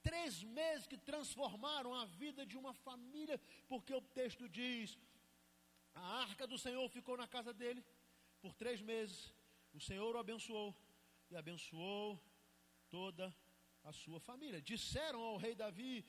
Três 0.03 0.43
meses 0.43 0.87
que 0.87 0.97
transformaram 0.97 1.93
a 1.95 2.07
vida 2.07 2.47
de 2.47 2.57
uma 2.57 2.73
família, 2.73 3.39
porque 3.69 3.95
o 3.95 4.01
texto 4.01 4.49
diz: 4.49 4.99
a 5.95 6.23
arca 6.23 6.47
do 6.47 6.59
Senhor 6.65 6.89
ficou 6.89 7.17
na 7.19 7.29
casa 7.29 7.53
dele 7.53 7.85
por 8.41 8.55
três 8.55 8.81
meses. 8.81 9.19
O 9.75 9.81
Senhor 9.89 10.17
o 10.17 10.19
abençoou 10.19 10.75
e 11.31 11.37
abençoou 11.37 12.19
toda 12.91 13.35
a 13.85 13.93
sua 13.93 14.21
família. 14.21 14.61
Disseram 14.61 15.21
ao 15.21 15.37
rei 15.37 15.55
Davi: 15.55 16.05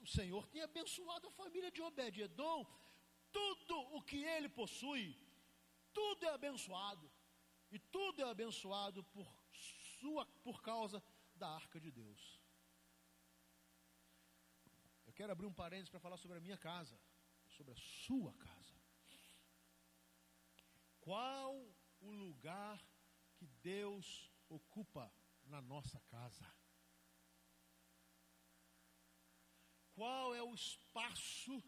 o 0.00 0.06
Senhor 0.06 0.46
tem 0.48 0.62
abençoado 0.62 1.28
a 1.28 1.36
família 1.42 1.70
de 1.70 1.82
Obed-Edom, 1.82 2.64
tudo 3.32 3.76
o 3.96 4.02
que 4.02 4.22
ele 4.34 4.48
possui, 4.48 5.16
tudo 5.92 6.24
é 6.24 6.30
abençoado, 6.30 7.10
e 7.70 7.78
tudo 7.78 8.22
é 8.22 8.28
abençoado 8.30 9.02
por, 9.04 9.26
sua, 9.98 10.24
por 10.46 10.62
causa 10.62 11.02
da 11.34 11.48
arca 11.48 11.80
de 11.80 11.90
Deus. 11.90 12.40
Eu 15.06 15.12
quero 15.12 15.32
abrir 15.32 15.46
um 15.46 15.52
parênteses 15.52 15.90
para 15.90 16.00
falar 16.00 16.16
sobre 16.16 16.38
a 16.38 16.40
minha 16.40 16.58
casa, 16.58 16.98
sobre 17.56 17.72
a 17.72 17.76
sua 17.76 18.32
casa. 18.34 18.74
Qual 21.00 21.54
o 22.00 22.10
lugar 22.10 22.84
que 23.36 23.46
Deus 23.46 24.30
ocupa 24.48 25.12
na 25.46 25.60
nossa 25.60 26.00
casa? 26.08 26.46
Qual 29.94 30.34
é 30.34 30.42
o 30.42 30.54
espaço 30.54 31.62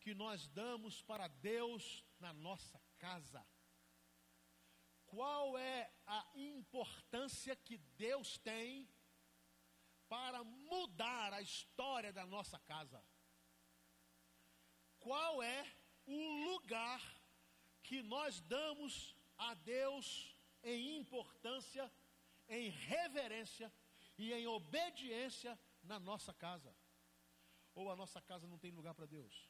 que 0.00 0.14
nós 0.14 0.46
damos 0.48 1.02
para 1.02 1.28
Deus 1.28 2.04
na 2.18 2.32
nossa 2.32 2.80
casa? 2.98 3.46
Qual 5.06 5.58
é 5.58 5.92
a 6.06 6.26
importância 6.34 7.54
que 7.54 7.76
Deus 7.76 8.38
tem 8.38 8.88
para 10.08 10.42
mudar 10.42 11.32
a 11.34 11.42
história 11.42 12.12
da 12.12 12.24
nossa 12.24 12.58
casa? 12.60 13.04
Qual 14.98 15.42
é 15.42 15.66
o 16.06 16.50
lugar 16.50 17.02
que 17.82 18.02
nós 18.02 18.40
damos 18.40 19.14
a 19.36 19.54
Deus 19.54 20.34
em 20.62 20.96
importância, 20.96 21.92
em 22.52 22.68
reverência 22.68 23.72
e 24.18 24.32
em 24.32 24.46
obediência 24.46 25.58
na 25.82 25.98
nossa 25.98 26.32
casa? 26.34 26.74
Ou 27.74 27.90
a 27.90 27.96
nossa 27.96 28.20
casa 28.20 28.46
não 28.46 28.58
tem 28.58 28.70
lugar 28.70 28.94
para 28.94 29.06
Deus? 29.06 29.48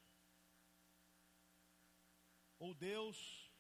Ou 2.59 2.73
Deus 2.75 3.51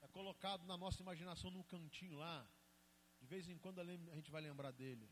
é 0.00 0.08
colocado 0.08 0.64
na 0.66 0.76
nossa 0.76 1.00
imaginação 1.00 1.50
num 1.50 1.62
cantinho 1.62 2.16
lá, 2.16 2.46
de 3.20 3.26
vez 3.26 3.48
em 3.48 3.56
quando 3.56 3.80
a 3.80 3.84
gente 3.84 4.32
vai 4.32 4.42
lembrar 4.42 4.72
dele. 4.72 5.08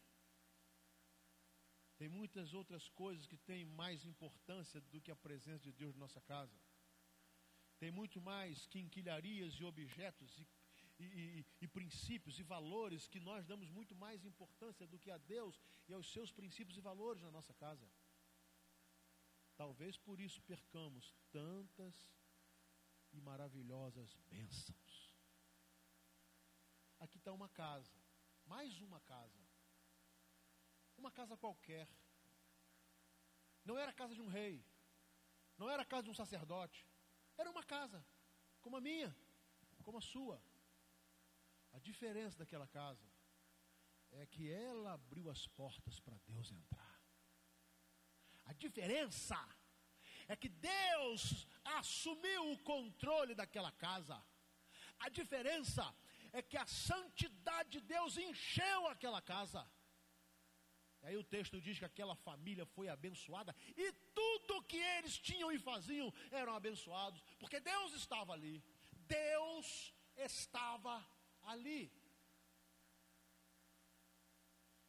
Tem 1.96 2.09
muitas 2.09 2.52
outras 2.54 2.88
coisas 2.88 3.26
que 3.26 3.37
têm 3.37 3.64
mais 3.64 4.04
importância 4.04 4.80
do 4.80 5.00
que 5.00 5.11
a 5.12 5.16
presença 5.16 5.62
de 5.62 5.72
Deus 5.72 5.94
na 5.94 6.00
nossa 6.00 6.20
casa. 6.22 6.59
Tem 7.78 7.90
muito 7.90 8.20
mais 8.20 8.66
quinquilharias 8.66 9.54
e 9.54 9.64
objetos 9.64 10.38
e, 10.38 10.46
e, 11.01 11.41
e, 11.41 11.47
e, 11.63 11.69
princípios 11.69 12.39
e 12.39 12.43
valores 12.43 13.09
que 13.09 13.19
nós 13.19 13.47
damos 13.47 13.71
muito 13.71 13.95
mais 13.95 14.25
importância 14.25 14.87
do 14.87 14.99
que 14.99 15.11
a 15.11 15.17
Deus 15.19 15.61
e 15.89 15.95
aos 15.95 16.13
seus 16.13 16.31
princípios 16.31 16.77
e 16.77 16.81
valores 16.81 17.23
na 17.23 17.31
nossa 17.31 17.55
casa. 17.55 17.91
Talvez 19.57 19.97
por 19.97 20.21
isso 20.21 20.43
percamos 20.43 21.15
tantas 21.31 21.95
e 23.13 23.21
maravilhosas 23.21 24.15
bênçãos. 24.29 25.15
Aqui 26.99 27.17
está 27.17 27.33
uma 27.33 27.49
casa, 27.49 27.99
mais 28.47 28.81
uma 28.81 29.01
casa. 29.01 29.41
Uma 30.99 31.11
casa 31.11 31.37
qualquer. 31.37 31.89
Não 33.65 33.79
era 33.79 33.91
a 33.91 33.95
casa 33.95 34.15
de 34.15 34.21
um 34.21 34.29
rei, 34.29 34.65
não 35.57 35.69
era 35.69 35.83
a 35.83 35.87
casa 35.87 36.05
de 36.05 36.11
um 36.11 36.15
sacerdote, 36.15 36.87
era 37.37 37.51
uma 37.51 37.63
casa, 37.63 38.05
como 38.61 38.77
a 38.77 38.81
minha, 38.81 39.15
como 39.83 39.99
a 39.99 40.03
sua. 40.03 40.43
A 41.72 41.78
diferença 41.78 42.38
daquela 42.38 42.66
casa 42.66 43.06
é 44.12 44.26
que 44.26 44.50
ela 44.50 44.92
abriu 44.94 45.30
as 45.30 45.46
portas 45.46 46.00
para 46.00 46.18
Deus 46.26 46.50
entrar. 46.50 47.00
A 48.46 48.52
diferença 48.52 49.38
é 50.26 50.37
que 50.37 50.48
Deus 50.48 51.46
assumiu 51.64 52.52
o 52.52 52.59
controle 52.59 53.35
daquela 53.35 53.72
casa. 53.72 54.20
A 54.98 55.09
diferença 55.09 55.85
é 56.33 56.42
que 56.42 56.56
a 56.56 56.66
santidade 56.66 57.70
de 57.70 57.80
Deus 57.80 58.16
encheu 58.16 58.87
aquela 58.88 59.22
casa. 59.22 59.68
E 61.02 61.06
aí 61.06 61.16
o 61.16 61.24
texto 61.24 61.61
diz 61.61 61.78
que 61.78 61.85
aquela 61.85 62.14
família 62.14 62.66
foi 62.66 62.88
abençoada 62.88 63.54
e 63.76 63.92
tudo 64.14 64.62
que 64.64 64.76
eles 64.76 65.18
tinham 65.18 65.50
e 65.50 65.59
faziam 65.59 66.12
eram 66.30 66.54
abençoados, 66.54 67.22
porque 67.38 67.59
Deus 67.59 67.94
estava 67.94 68.33
ali. 68.35 68.62
Deus 68.92 69.94
estava 70.16 70.94
ali. 71.42 71.92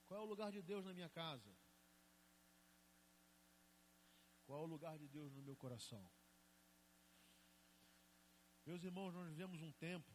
Qual 0.06 0.20
é 0.20 0.24
o 0.24 0.28
lugar 0.28 0.52
de 0.52 0.62
Deus 0.62 0.86
na 0.86 0.94
minha 0.94 1.10
casa? 1.10 1.56
Qual 4.46 4.60
é 4.60 4.64
o 4.64 4.68
lugar 4.68 4.98
de 5.00 5.08
Deus 5.08 5.32
no 5.34 5.42
meu 5.42 5.56
coração? 5.56 6.12
Meus 8.66 8.84
irmãos, 8.84 9.14
nós 9.14 9.28
vivemos 9.30 9.62
um 9.62 9.72
tempo 9.72 10.12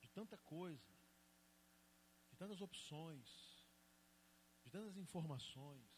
de 0.00 0.08
tanta 0.10 0.36
coisa, 0.38 0.92
de 2.30 2.36
tantas 2.36 2.60
opções, 2.60 3.64
de 4.62 4.70
tantas 4.70 4.96
informações, 4.96 5.90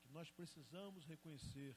que 0.00 0.08
nós 0.08 0.30
precisamos 0.30 1.04
reconhecer 1.04 1.76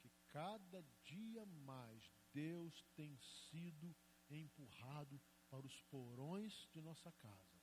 que 0.00 0.10
cada 0.28 0.82
dia 1.04 1.46
mais 1.46 2.12
Deus 2.34 2.84
tem 2.96 3.16
sido 3.16 3.96
empurrado 4.28 5.22
para 5.48 5.64
os 5.64 5.80
porões 5.82 6.68
de 6.72 6.80
nossa 6.80 7.12
casa. 7.12 7.62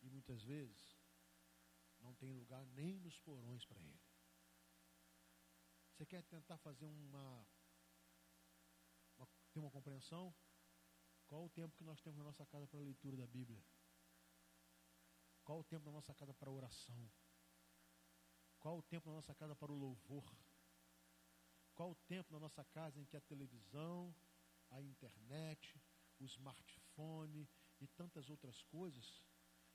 E 0.00 0.08
muitas 0.08 0.42
vezes 0.42 0.98
não 2.00 2.14
tem 2.14 2.32
lugar 2.32 2.64
nem 2.68 2.98
nos 2.98 3.18
porões 3.20 3.64
para 3.66 3.80
ele. 3.80 4.00
Você 5.90 6.06
quer 6.06 6.22
tentar 6.24 6.56
fazer 6.58 6.86
uma, 6.86 7.46
uma 9.16 9.28
ter 9.52 9.58
uma 9.58 9.70
compreensão? 9.70 10.34
Qual 11.26 11.44
o 11.44 11.50
tempo 11.50 11.76
que 11.76 11.84
nós 11.84 12.00
temos 12.00 12.18
na 12.18 12.24
nossa 12.24 12.46
casa 12.46 12.66
para 12.66 12.78
a 12.78 12.82
leitura 12.82 13.16
da 13.16 13.26
Bíblia? 13.26 13.62
Qual 15.44 15.60
o 15.60 15.64
tempo 15.64 15.84
na 15.84 15.92
nossa 15.92 16.14
casa 16.14 16.32
para 16.32 16.48
a 16.48 16.52
oração? 16.52 17.10
Qual 18.58 18.78
o 18.78 18.82
tempo 18.82 19.08
na 19.08 19.16
nossa 19.16 19.34
casa 19.34 19.54
para 19.54 19.72
o 19.72 19.78
louvor? 19.78 20.24
Qual 21.76 21.90
o 21.90 22.02
tempo 22.08 22.32
na 22.32 22.40
nossa 22.40 22.64
casa 22.64 22.98
em 22.98 23.04
que 23.04 23.16
a 23.16 23.20
televisão, 23.20 24.14
a 24.70 24.80
internet, 24.80 25.80
o 26.18 26.24
smartphone 26.24 27.46
e 27.78 27.86
tantas 27.86 28.30
outras 28.30 28.62
coisas 28.62 29.22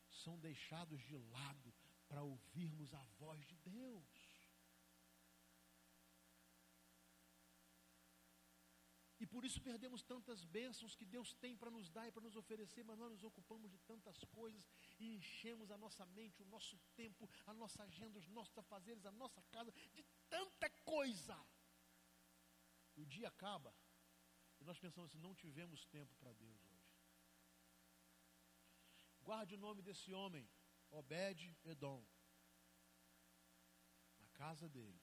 são 0.10 0.40
deixados 0.40 1.00
de 1.04 1.16
lado 1.16 1.74
para 2.08 2.24
ouvirmos 2.24 2.94
a 2.94 3.04
voz 3.20 3.40
de 3.46 3.56
Deus. 3.58 4.32
E 9.20 9.28
por 9.28 9.46
isso 9.46 9.62
perdemos 9.62 10.02
tantas 10.02 10.44
bênçãos 10.44 10.96
que 10.96 11.06
Deus 11.06 11.36
tem 11.36 11.56
para 11.56 11.70
nos 11.70 11.92
dar 11.92 12.08
e 12.08 12.12
para 12.12 12.24
nos 12.24 12.36
oferecer, 12.36 12.84
mas 12.84 12.98
nós 12.98 13.12
nos 13.12 13.24
ocupamos 13.24 13.70
de 13.70 13.78
tantas 13.78 14.18
coisas 14.24 14.68
e 15.00 15.16
enchemos 15.16 15.70
a 15.70 15.78
nossa 15.78 16.04
mente, 16.08 16.42
o 16.42 16.46
nosso 16.48 16.76
tempo, 16.96 17.30
a 17.46 17.54
nossa 17.54 17.84
agenda, 17.84 18.18
os 18.18 18.28
nossos 18.28 18.58
afazeres, 18.58 19.06
a 19.06 19.12
nossa 19.12 19.40
casa, 19.44 19.72
de 19.94 20.04
tanta 20.28 20.68
coisa. 20.84 21.40
O 22.96 23.06
dia 23.06 23.28
acaba 23.28 23.74
e 24.62 24.64
nós 24.64 24.80
pensamos 24.80 25.10
assim: 25.10 25.20
não 25.20 25.34
tivemos 25.34 25.86
tempo 25.86 26.16
para 26.18 26.34
Deus 26.34 26.64
hoje. 26.64 26.92
Guarde 29.24 29.56
o 29.56 29.58
nome 29.58 29.82
desse 29.82 30.14
homem. 30.14 30.48
Obed 30.92 31.58
Edom. 31.64 32.06
Na 34.20 34.30
casa 34.30 34.70
dele 34.70 35.02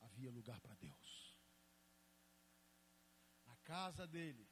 havia 0.00 0.30
lugar 0.30 0.60
para 0.60 0.74
Deus. 0.76 1.38
Na 3.44 3.56
casa 3.56 4.06
dele 4.06 4.48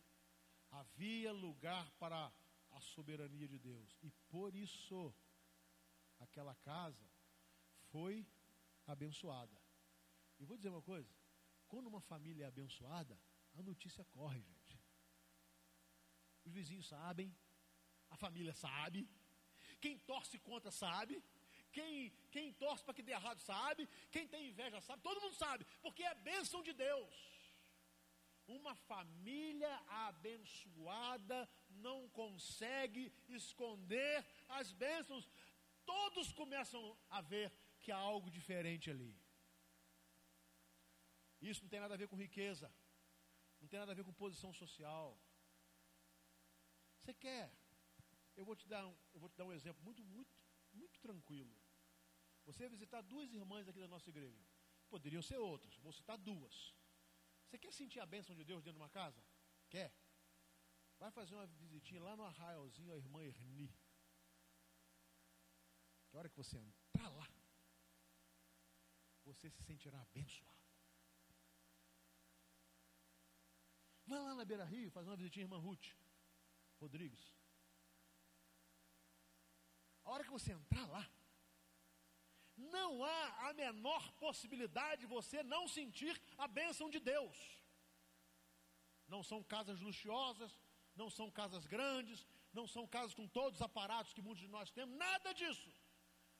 havia 0.70 1.32
lugar 1.32 1.90
para 1.92 2.32
a 2.70 2.80
soberania 2.80 3.48
de 3.48 3.58
Deus. 3.58 3.96
E 4.02 4.10
por 4.28 4.54
isso 4.54 5.14
aquela 6.18 6.54
casa 6.56 7.08
foi 7.90 8.26
abençoada. 8.86 9.58
E 10.38 10.44
vou 10.44 10.56
dizer 10.56 10.70
uma 10.70 10.82
coisa: 10.82 11.21
quando 11.72 11.86
uma 11.86 12.02
família 12.12 12.44
é 12.44 12.48
abençoada, 12.48 13.18
a 13.58 13.62
notícia 13.62 14.04
corre, 14.16 14.40
gente. 14.48 14.74
Os 16.44 16.52
vizinhos 16.52 16.86
sabem, 16.86 17.34
a 18.10 18.16
família 18.24 18.54
sabe, 18.66 19.08
quem 19.80 19.94
torce 20.10 20.38
contra 20.38 20.70
sabe. 20.70 21.14
Quem, 21.76 22.10
quem 22.30 22.52
torce 22.52 22.84
para 22.84 22.92
que 22.96 23.02
dê 23.02 23.12
errado 23.12 23.40
sabe. 23.40 23.88
Quem 24.10 24.28
tem 24.28 24.48
inveja 24.50 24.82
sabe. 24.82 25.02
Todo 25.02 25.22
mundo 25.22 25.34
sabe. 25.34 25.64
Porque 25.80 26.02
é 26.02 26.14
bênção 26.14 26.62
de 26.62 26.74
Deus. 26.74 27.14
Uma 28.46 28.74
família 28.74 29.74
abençoada 30.06 31.48
não 31.70 31.98
consegue 32.10 33.10
esconder 33.30 34.22
as 34.46 34.72
bênçãos. 34.72 35.26
Todos 35.86 36.32
começam 36.32 36.84
a 37.08 37.22
ver 37.22 37.50
que 37.80 37.90
há 37.90 37.96
algo 37.96 38.30
diferente 38.30 38.90
ali. 38.90 39.21
Isso 41.50 41.62
não 41.62 41.68
tem 41.68 41.80
nada 41.80 41.94
a 41.94 42.00
ver 42.02 42.08
com 42.08 42.16
riqueza. 42.16 42.72
Não 43.60 43.68
tem 43.68 43.78
nada 43.78 43.92
a 43.92 43.94
ver 43.94 44.04
com 44.04 44.12
posição 44.24 44.52
social. 44.52 45.08
Você 46.98 47.12
quer 47.12 47.52
eu 48.36 48.44
vou 48.44 48.56
te 48.56 48.66
dar 48.66 48.86
um, 48.86 48.96
eu 49.14 49.20
vou 49.20 49.28
te 49.28 49.36
dar 49.36 49.44
um 49.44 49.52
exemplo 49.52 49.82
muito, 49.84 50.02
muito, 50.04 50.34
muito 50.72 50.98
tranquilo. 51.00 51.54
Você 52.44 52.68
visitar 52.68 53.02
duas 53.02 53.32
irmãs 53.32 53.68
aqui 53.68 53.78
da 53.78 53.88
nossa 53.88 54.08
igreja. 54.08 54.42
Poderiam 54.88 55.22
ser 55.22 55.38
outras, 55.38 55.76
vou 55.76 55.92
citar 55.92 56.18
duas. 56.18 56.74
Você 57.46 57.58
quer 57.58 57.72
sentir 57.72 58.00
a 58.00 58.06
bênção 58.06 58.34
de 58.34 58.44
Deus 58.44 58.62
dentro 58.62 58.78
de 58.78 58.82
uma 58.82 58.88
casa? 58.88 59.22
Quer? 59.68 59.94
Vai 60.98 61.10
fazer 61.10 61.34
uma 61.34 61.46
visitinha 61.46 62.02
lá 62.02 62.16
no 62.16 62.24
arraialzinho, 62.24 62.92
a 62.92 62.96
irmã 62.96 63.22
Erni. 63.22 63.74
Que 66.08 66.16
hora 66.16 66.28
que 66.28 66.36
você 66.36 66.58
entrar 66.58 67.08
lá, 67.10 67.28
você 69.24 69.48
se 69.50 69.62
sentirá 69.62 70.00
abençoado. 70.00 70.61
Vai 74.12 74.20
lá 74.20 74.34
na 74.34 74.44
Beira 74.44 74.64
Rio 74.72 74.90
fazer 74.90 75.08
uma 75.08 75.16
visitinha 75.16 75.44
à 75.44 75.46
irmã 75.46 75.58
Ruth 75.66 75.86
Rodrigues. 76.78 77.22
A 80.04 80.10
hora 80.10 80.24
que 80.24 80.34
você 80.38 80.52
entrar 80.52 80.86
lá, 80.94 81.04
não 82.74 82.90
há 83.02 83.48
a 83.48 83.54
menor 83.54 84.02
possibilidade 84.24 85.00
de 85.02 85.06
você 85.06 85.42
não 85.42 85.62
sentir 85.66 86.14
a 86.36 86.46
bênção 86.46 86.90
de 86.90 87.00
Deus. 87.00 87.38
Não 89.08 89.22
são 89.22 89.42
casas 89.54 89.80
luxuosas, 89.80 90.52
não 90.94 91.08
são 91.08 91.30
casas 91.30 91.64
grandes, 91.64 92.26
não 92.52 92.66
são 92.66 92.86
casas 92.86 93.14
com 93.14 93.26
todos 93.26 93.60
os 93.60 93.66
aparatos 93.70 94.12
que 94.12 94.20
muitos 94.20 94.42
de 94.42 94.48
nós 94.56 94.70
temos, 94.70 94.94
nada 94.94 95.32
disso. 95.32 95.72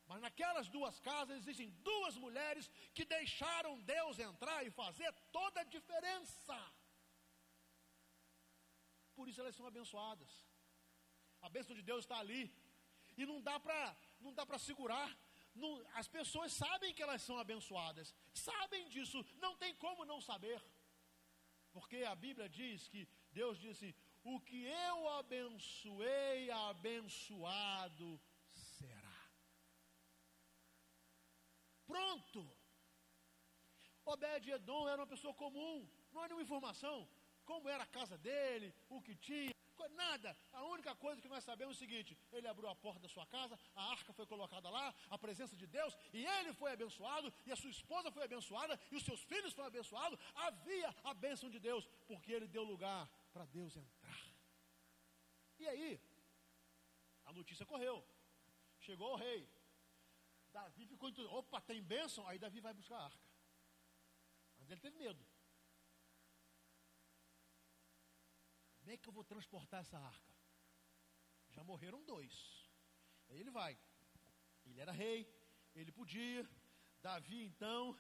Mas 0.06 0.20
naquelas 0.20 0.68
duas 0.68 1.00
casas 1.00 1.38
existem 1.38 1.70
duas 1.90 2.16
mulheres 2.18 2.70
que 2.92 3.06
deixaram 3.06 3.80
Deus 3.80 4.18
entrar 4.18 4.62
e 4.62 4.70
fazer 4.70 5.10
toda 5.38 5.62
a 5.62 5.64
diferença. 5.64 6.60
Por 9.16 9.28
isso 9.28 9.40
elas 9.40 9.56
são 9.56 9.66
abençoadas. 9.66 10.32
A 11.40 11.48
bênção 11.56 11.74
de 11.78 11.82
Deus 11.90 12.04
está 12.04 12.18
ali. 12.18 12.42
E 13.16 13.26
não 13.30 13.40
dá 13.48 13.58
para 13.60 13.80
não 14.20 14.32
dá 14.38 14.44
para 14.46 14.58
segurar. 14.58 15.10
Não, 15.54 15.70
as 16.00 16.08
pessoas 16.08 16.52
sabem 16.52 16.94
que 16.94 17.02
elas 17.02 17.22
são 17.22 17.36
abençoadas. 17.38 18.14
Sabem 18.32 18.88
disso. 18.88 19.18
Não 19.44 19.56
tem 19.56 19.74
como 19.74 20.04
não 20.04 20.20
saber. 20.20 20.60
Porque 21.72 21.98
a 22.04 22.14
Bíblia 22.14 22.48
diz 22.48 22.88
que 22.88 23.08
Deus 23.32 23.58
disse: 23.58 23.94
o 24.24 24.40
que 24.40 24.64
eu 24.64 25.08
abençoei, 25.20 26.50
abençoado 26.50 28.20
será. 28.50 29.18
Pronto. 31.86 32.40
Obed-Edom 34.04 34.88
era 34.88 35.00
uma 35.00 35.06
pessoa 35.06 35.32
comum, 35.34 35.88
não 36.12 36.22
há 36.22 36.26
nenhuma 36.26 36.42
informação. 36.42 37.08
Como 37.44 37.68
era 37.68 37.82
a 37.82 37.86
casa 37.86 38.16
dele, 38.18 38.74
o 38.88 39.00
que 39.00 39.14
tinha, 39.16 39.52
nada. 39.92 40.36
A 40.52 40.62
única 40.64 40.94
coisa 40.94 41.20
que 41.20 41.28
nós 41.28 41.44
sabemos 41.44 41.74
é 41.74 41.76
o 41.76 41.80
seguinte: 41.80 42.16
ele 42.32 42.48
abriu 42.48 42.68
a 42.68 42.74
porta 42.74 43.00
da 43.00 43.08
sua 43.08 43.26
casa, 43.26 43.58
a 43.74 43.90
arca 43.90 44.12
foi 44.12 44.26
colocada 44.26 44.68
lá, 44.70 44.94
a 45.10 45.18
presença 45.18 45.56
de 45.56 45.66
Deus, 45.66 45.96
e 46.12 46.24
ele 46.24 46.52
foi 46.52 46.72
abençoado, 46.72 47.32
e 47.46 47.52
a 47.52 47.56
sua 47.56 47.70
esposa 47.70 48.10
foi 48.10 48.24
abençoada, 48.24 48.78
e 48.90 48.96
os 48.96 49.04
seus 49.04 49.22
filhos 49.22 49.52
foram 49.52 49.68
abençoados. 49.68 50.18
Havia 50.34 50.94
a 51.04 51.14
bênção 51.14 51.50
de 51.50 51.58
Deus, 51.58 51.86
porque 52.06 52.32
ele 52.32 52.46
deu 52.46 52.62
lugar 52.62 53.08
para 53.32 53.44
Deus 53.46 53.76
entrar. 53.76 54.20
E 55.58 55.68
aí, 55.68 56.00
a 57.24 57.32
notícia 57.32 57.64
correu. 57.64 58.04
Chegou 58.80 59.12
o 59.12 59.16
rei. 59.16 59.48
Davi 60.52 60.86
ficou 60.86 61.10
tudo. 61.12 61.32
Opa, 61.32 61.60
tem 61.60 61.80
bênção? 61.82 62.26
Aí 62.26 62.38
Davi 62.38 62.60
vai 62.60 62.74
buscar 62.74 62.96
a 62.96 63.04
arca. 63.04 63.26
Mas 64.58 64.70
ele 64.70 64.80
teve 64.80 64.98
medo. 64.98 65.24
É 68.94 68.96
que 68.96 69.08
eu 69.08 69.12
vou 69.12 69.24
transportar 69.24 69.80
essa 69.80 69.98
arca? 69.98 70.32
Já 71.50 71.62
morreram 71.64 72.04
dois. 72.04 72.34
Aí 73.28 73.40
ele 73.40 73.50
vai. 73.50 73.78
Ele 74.66 74.80
era 74.80 74.92
rei, 74.92 75.20
ele 75.74 75.92
podia. 75.92 76.48
Davi, 77.02 77.44
então, 77.44 77.96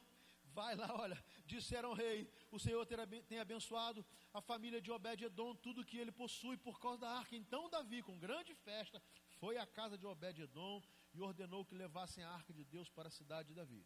vai 0.58 0.76
lá, 0.76 0.94
olha, 0.94 1.18
disseram 1.44 1.92
rei, 1.92 2.30
o 2.50 2.58
Senhor 2.58 2.86
tem 3.28 3.38
abençoado 3.40 4.06
a 4.32 4.40
família 4.40 4.80
de 4.80 4.92
Obed-Edom, 4.92 5.56
tudo 5.56 5.84
que 5.84 5.98
ele 5.98 6.12
possui 6.12 6.56
por 6.56 6.78
causa 6.78 7.00
da 7.00 7.10
arca. 7.18 7.34
Então 7.34 7.68
Davi, 7.68 8.02
com 8.02 8.18
grande 8.18 8.54
festa, 8.54 9.02
foi 9.40 9.56
à 9.58 9.66
casa 9.66 9.98
de 9.98 10.06
Obed-Edom 10.06 10.80
e 11.14 11.20
ordenou 11.20 11.64
que 11.64 11.74
levassem 11.74 12.22
a 12.22 12.30
arca 12.30 12.52
de 12.52 12.64
Deus 12.64 12.88
para 12.88 13.08
a 13.08 13.10
cidade 13.10 13.48
de 13.48 13.54
Davi. 13.54 13.84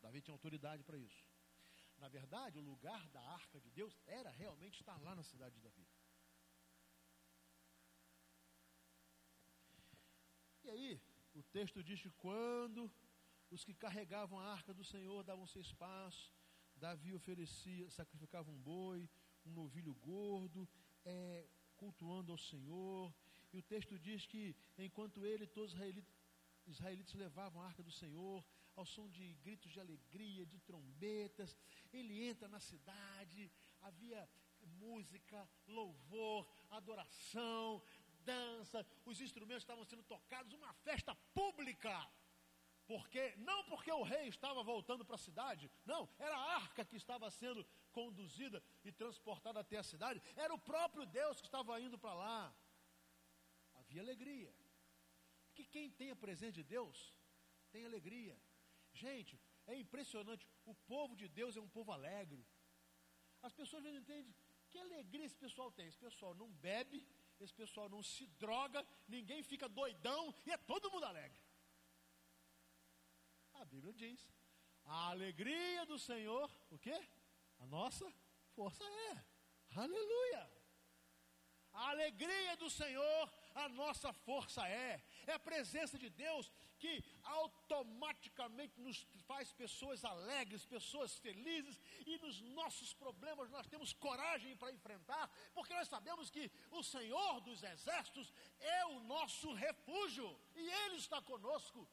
Davi 0.00 0.20
tinha 0.20 0.34
autoridade 0.34 0.82
para 0.82 0.98
isso. 0.98 1.24
Na 1.98 2.08
verdade, 2.08 2.58
o 2.58 2.62
lugar 2.62 3.08
da 3.08 3.20
arca 3.20 3.60
de 3.60 3.70
Deus 3.70 3.96
era 4.06 4.30
realmente 4.30 4.80
estar 4.80 5.00
lá 5.00 5.14
na 5.14 5.22
cidade 5.22 5.54
de 5.56 5.60
Davi. 5.60 5.86
E 10.68 10.70
aí, 10.70 11.00
o 11.34 11.42
texto 11.42 11.82
diz 11.82 11.98
que 11.98 12.10
quando 12.10 12.92
os 13.50 13.64
que 13.64 13.72
carregavam 13.72 14.38
a 14.38 14.52
arca 14.52 14.74
do 14.74 14.84
Senhor 14.84 15.24
davam-se 15.24 15.58
espaço, 15.58 16.30
Davi 16.76 17.14
oferecia, 17.14 17.88
sacrificava 17.88 18.50
um 18.50 18.60
boi, 18.60 19.08
um 19.46 19.52
novilho 19.52 19.94
gordo, 19.94 20.68
é, 21.06 21.48
cultuando 21.74 22.32
ao 22.32 22.36
Senhor. 22.36 23.14
E 23.50 23.56
o 23.56 23.62
texto 23.62 23.98
diz 23.98 24.26
que 24.26 24.54
enquanto 24.76 25.24
ele, 25.24 25.46
todos 25.46 25.70
os 25.70 25.76
israelitas, 25.78 26.14
israelitas 26.66 27.14
levavam 27.14 27.62
a 27.62 27.66
arca 27.68 27.82
do 27.82 27.90
Senhor, 27.90 28.44
ao 28.76 28.84
som 28.84 29.08
de 29.08 29.32
gritos 29.36 29.72
de 29.72 29.80
alegria, 29.80 30.44
de 30.44 30.60
trombetas, 30.60 31.56
ele 31.90 32.24
entra 32.24 32.46
na 32.46 32.60
cidade, 32.60 33.50
havia 33.80 34.28
música, 34.66 35.48
louvor, 35.66 36.46
adoração, 36.70 37.82
dança, 38.30 38.78
os 39.10 39.20
instrumentos 39.26 39.64
estavam 39.64 39.84
sendo 39.90 40.04
tocados, 40.14 40.52
uma 40.60 40.72
festa 40.88 41.14
pública. 41.38 41.94
Porque 42.92 43.22
não 43.48 43.58
porque 43.70 43.92
o 43.92 44.06
rei 44.12 44.26
estava 44.28 44.62
voltando 44.72 45.04
para 45.04 45.16
a 45.16 45.26
cidade, 45.28 45.70
não, 45.92 46.02
era 46.18 46.36
a 46.36 46.46
arca 46.62 46.84
que 46.90 46.96
estava 47.02 47.30
sendo 47.30 47.62
conduzida 47.98 48.58
e 48.88 48.90
transportada 49.02 49.58
até 49.60 49.76
a 49.78 49.88
cidade, 49.92 50.22
era 50.44 50.52
o 50.54 50.64
próprio 50.70 51.04
Deus 51.20 51.40
que 51.40 51.48
estava 51.50 51.80
indo 51.86 51.98
para 52.04 52.14
lá. 52.14 52.40
Havia 53.80 54.02
alegria. 54.06 54.52
Porque 55.46 55.64
quem 55.74 55.90
tem 55.90 56.10
a 56.10 56.22
presença 56.24 56.56
de 56.60 56.64
Deus 56.76 56.96
tem 57.72 57.84
alegria. 57.84 58.36
Gente, 59.04 59.38
é 59.66 59.74
impressionante, 59.84 60.46
o 60.64 60.74
povo 60.92 61.14
de 61.14 61.28
Deus 61.28 61.56
é 61.56 61.60
um 61.60 61.74
povo 61.78 61.92
alegre. 61.92 62.42
As 63.42 63.52
pessoas 63.60 63.82
não 63.84 63.94
entendem 63.94 64.34
que 64.70 64.78
alegria 64.78 65.26
esse 65.26 65.36
pessoal 65.36 65.70
tem. 65.70 65.86
Esse 65.88 65.98
pessoal 65.98 66.34
não 66.34 66.50
bebe, 66.68 67.06
esse 67.44 67.54
pessoal 67.54 67.88
não 67.88 68.02
se 68.02 68.26
droga, 68.44 68.84
ninguém 69.06 69.42
fica 69.42 69.68
doidão 69.68 70.34
e 70.46 70.50
é 70.50 70.56
todo 70.56 70.90
mundo 70.90 71.04
alegre. 71.04 71.40
A 73.54 73.64
Bíblia 73.64 73.92
diz: 73.92 74.28
a 74.84 75.10
alegria 75.10 75.84
do 75.86 75.98
Senhor, 75.98 76.50
o 76.70 76.78
que? 76.78 76.98
A 77.58 77.66
nossa 77.66 78.10
força 78.54 78.84
é. 78.84 79.24
Aleluia! 79.76 80.50
A 81.72 81.90
alegria 81.90 82.56
do 82.56 82.70
Senhor, 82.70 83.32
a 83.54 83.68
nossa 83.68 84.12
força 84.12 84.66
é. 84.68 85.04
É 85.30 85.34
a 85.34 85.46
presença 85.50 85.96
de 86.02 86.08
Deus 86.08 86.50
que 86.82 86.92
automaticamente 87.22 88.80
nos 88.80 88.98
faz 89.26 89.52
pessoas 89.52 90.02
alegres, 90.12 90.64
pessoas 90.64 91.18
felizes, 91.24 91.78
e 92.06 92.16
nos 92.24 92.40
nossos 92.60 92.94
problemas 92.94 93.50
nós 93.50 93.66
temos 93.66 93.92
coragem 93.92 94.56
para 94.56 94.72
enfrentar, 94.72 95.24
porque 95.54 95.74
nós 95.74 95.88
sabemos 95.94 96.30
que 96.30 96.50
o 96.70 96.82
Senhor 96.82 97.40
dos 97.42 97.62
Exércitos 97.62 98.32
é 98.58 98.86
o 98.86 99.00
nosso 99.00 99.52
refúgio, 99.52 100.28
e 100.56 100.64
Ele 100.82 100.96
está 100.96 101.20
conosco. 101.20 101.86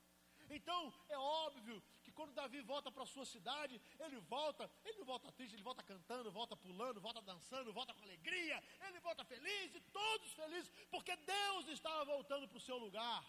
Então 0.50 0.94
é 1.10 1.18
óbvio 1.18 1.84
quando 2.16 2.34
Davi 2.34 2.62
volta 2.62 2.90
para 2.92 3.04
a 3.04 3.12
sua 3.14 3.26
cidade, 3.26 3.80
ele 4.00 4.18
volta, 4.36 4.64
ele 4.84 4.98
não 5.00 5.06
volta 5.06 5.32
triste, 5.32 5.56
ele 5.56 5.70
volta 5.70 5.84
cantando, 5.84 6.32
volta 6.32 6.56
pulando, 6.56 7.02
volta 7.08 7.22
dançando, 7.22 7.74
volta 7.80 7.94
com 7.94 8.04
alegria, 8.04 8.58
ele 8.88 9.00
volta 9.00 9.24
feliz 9.34 9.76
e 9.76 9.82
todos 10.00 10.34
felizes, 10.34 10.72
porque 10.90 11.16
Deus 11.18 11.68
estava 11.68 12.04
voltando 12.06 12.48
para 12.48 12.58
o 12.58 12.68
seu 12.70 12.78
lugar. 12.78 13.24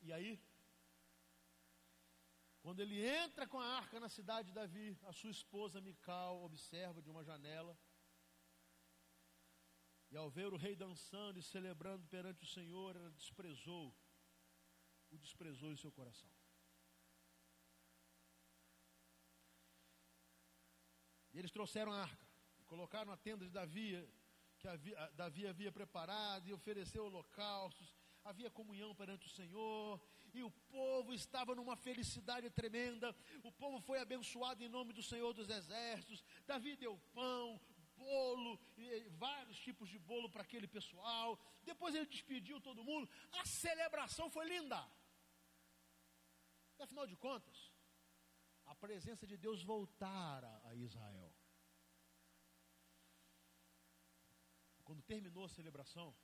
E 0.00 0.12
aí, 0.12 0.32
quando 2.60 2.80
ele 2.80 3.04
entra 3.04 3.46
com 3.46 3.60
a 3.60 3.66
arca 3.80 3.98
na 3.98 4.08
cidade 4.08 4.48
de 4.48 4.54
Davi, 4.54 4.96
a 5.04 5.12
sua 5.12 5.30
esposa 5.30 5.80
Mical 5.80 6.42
observa 6.42 7.02
de 7.02 7.10
uma 7.10 7.24
janela 7.24 7.76
e 10.12 10.16
ao 10.16 10.28
ver 10.30 10.52
o 10.52 10.56
rei 10.56 10.76
dançando 10.76 11.38
e 11.38 11.42
celebrando 11.42 12.06
perante 12.06 12.44
o 12.44 12.46
Senhor, 12.46 12.94
ela 12.94 13.10
desprezou, 13.10 13.96
desprezou 15.32 15.72
em 15.72 15.76
seu 15.76 15.90
coração. 15.90 16.30
E 21.32 21.38
eles 21.38 21.50
trouxeram 21.50 21.92
a 21.92 22.02
arca, 22.02 22.26
colocaram 22.66 23.10
a 23.10 23.16
tenda 23.16 23.44
de 23.46 23.50
Davi, 23.50 23.88
que 24.58 24.68
havia, 24.68 25.10
Davi 25.14 25.46
havia 25.46 25.72
preparado, 25.72 26.46
e 26.46 26.52
ofereceu 26.52 27.06
holocaustos, 27.06 27.94
havia 28.22 28.50
comunhão 28.50 28.94
perante 28.94 29.26
o 29.26 29.30
Senhor, 29.30 30.00
e 30.34 30.42
o 30.42 30.50
povo 30.50 31.14
estava 31.14 31.54
numa 31.54 31.76
felicidade 31.76 32.50
tremenda, 32.50 33.16
o 33.42 33.50
povo 33.50 33.80
foi 33.80 33.98
abençoado 33.98 34.62
em 34.62 34.68
nome 34.68 34.92
do 34.92 35.02
Senhor 35.02 35.32
dos 35.32 35.48
Exércitos, 35.48 36.22
Davi 36.46 36.76
deu 36.76 36.98
pão, 37.14 37.58
bolo, 37.96 38.60
vários 39.12 39.58
tipos 39.58 39.88
de 39.88 39.98
bolo 39.98 40.28
para 40.28 40.42
aquele 40.42 40.66
pessoal. 40.66 41.38
Depois 41.62 41.94
ele 41.94 42.06
despediu 42.06 42.60
todo 42.60 42.84
mundo. 42.84 43.08
A 43.40 43.44
celebração 43.44 44.28
foi 44.30 44.46
linda. 44.48 44.80
E, 46.78 46.82
afinal 46.82 47.06
de 47.06 47.16
contas, 47.16 47.72
a 48.64 48.74
presença 48.74 49.26
de 49.26 49.36
Deus 49.36 49.62
voltara 49.62 50.60
a 50.64 50.74
Israel. 50.74 51.32
quando 54.92 55.02
terminou 55.02 55.44
a 55.44 55.48
celebração, 55.48 56.14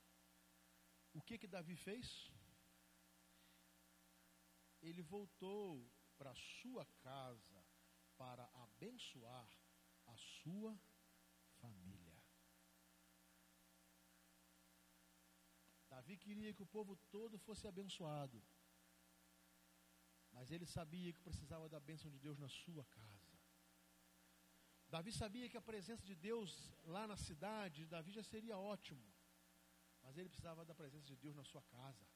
o 1.14 1.22
que 1.22 1.38
que 1.38 1.46
Davi 1.46 1.74
fez? 1.76 2.30
Ele 4.82 5.02
voltou 5.02 5.90
para 6.18 6.34
sua 6.34 6.84
casa 7.08 7.64
para 8.16 8.44
abençoar 8.64 9.48
a 10.06 10.16
sua 10.16 10.78
família. 11.60 12.22
Davi 15.88 16.16
queria 16.18 16.52
que 16.52 16.62
o 16.62 16.72
povo 16.76 16.94
todo 17.10 17.38
fosse 17.38 17.66
abençoado. 17.66 18.42
Mas 20.38 20.52
ele 20.54 20.66
sabia 20.66 21.12
que 21.14 21.28
precisava 21.28 21.68
da 21.68 21.80
bênção 21.88 22.08
de 22.14 22.18
Deus 22.24 22.38
na 22.38 22.48
sua 22.48 22.84
casa. 22.98 23.32
Davi 24.94 25.12
sabia 25.12 25.48
que 25.50 25.58
a 25.60 25.68
presença 25.70 26.04
de 26.10 26.14
Deus 26.14 26.50
lá 26.94 27.02
na 27.12 27.16
cidade, 27.16 27.88
Davi 27.94 28.12
já 28.18 28.22
seria 28.22 28.56
ótimo. 28.56 29.04
Mas 30.02 30.16
ele 30.16 30.28
precisava 30.28 30.64
da 30.64 30.76
presença 30.80 31.06
de 31.12 31.16
Deus 31.16 31.34
na 31.40 31.44
sua 31.50 31.62
casa. 31.62 32.06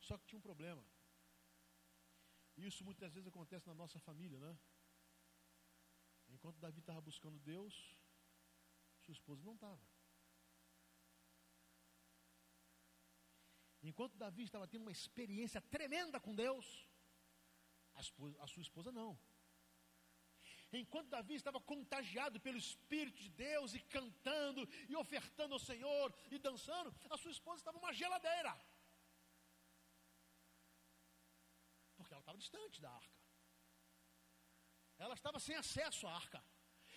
Só 0.00 0.18
que 0.18 0.26
tinha 0.26 0.40
um 0.40 0.48
problema. 0.48 0.84
Isso 2.56 2.84
muitas 2.88 3.14
vezes 3.14 3.28
acontece 3.28 3.68
na 3.68 3.76
nossa 3.82 4.00
família, 4.08 4.40
né? 4.40 4.58
Enquanto 6.28 6.58
Davi 6.58 6.80
estava 6.80 7.00
buscando 7.00 7.38
Deus, 7.38 7.74
sua 9.04 9.12
esposa 9.12 9.44
não 9.44 9.54
estava. 9.54 9.86
Enquanto 13.90 14.16
Davi 14.16 14.44
estava 14.44 14.68
tendo 14.68 14.82
uma 14.82 14.92
experiência 14.92 15.60
tremenda 15.60 16.20
com 16.20 16.32
Deus, 16.32 16.66
a, 17.96 18.00
esposa, 18.00 18.36
a 18.40 18.46
sua 18.46 18.62
esposa 18.62 18.92
não. 18.92 19.18
Enquanto 20.72 21.08
Davi 21.08 21.34
estava 21.34 21.60
contagiado 21.60 22.38
pelo 22.38 22.56
Espírito 22.56 23.18
de 23.20 23.30
Deus 23.30 23.74
e 23.74 23.80
cantando 23.96 24.62
e 24.88 24.94
ofertando 24.94 25.54
ao 25.54 25.58
Senhor 25.70 26.14
e 26.30 26.38
dançando, 26.38 26.94
a 27.10 27.18
sua 27.18 27.32
esposa 27.32 27.58
estava 27.62 27.78
uma 27.78 27.92
geladeira. 27.92 28.52
Porque 31.96 32.14
ela 32.14 32.22
estava 32.22 32.38
distante 32.38 32.80
da 32.80 32.92
arca. 32.92 33.18
Ela 34.98 35.14
estava 35.14 35.40
sem 35.40 35.56
acesso 35.56 36.06
à 36.06 36.14
arca. 36.14 36.40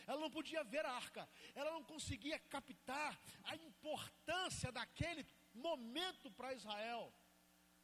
Ela 0.06 0.20
não 0.20 0.30
podia 0.30 0.64
ver 0.64 0.86
a 0.86 0.92
arca. 0.92 1.28
Ela 1.56 1.72
não 1.72 1.84
conseguia 1.84 2.38
captar 2.38 3.20
a 3.46 3.56
importância 3.56 4.72
daquele 4.72 5.24
momento 5.54 6.32
para 6.32 6.54
Israel. 6.54 7.14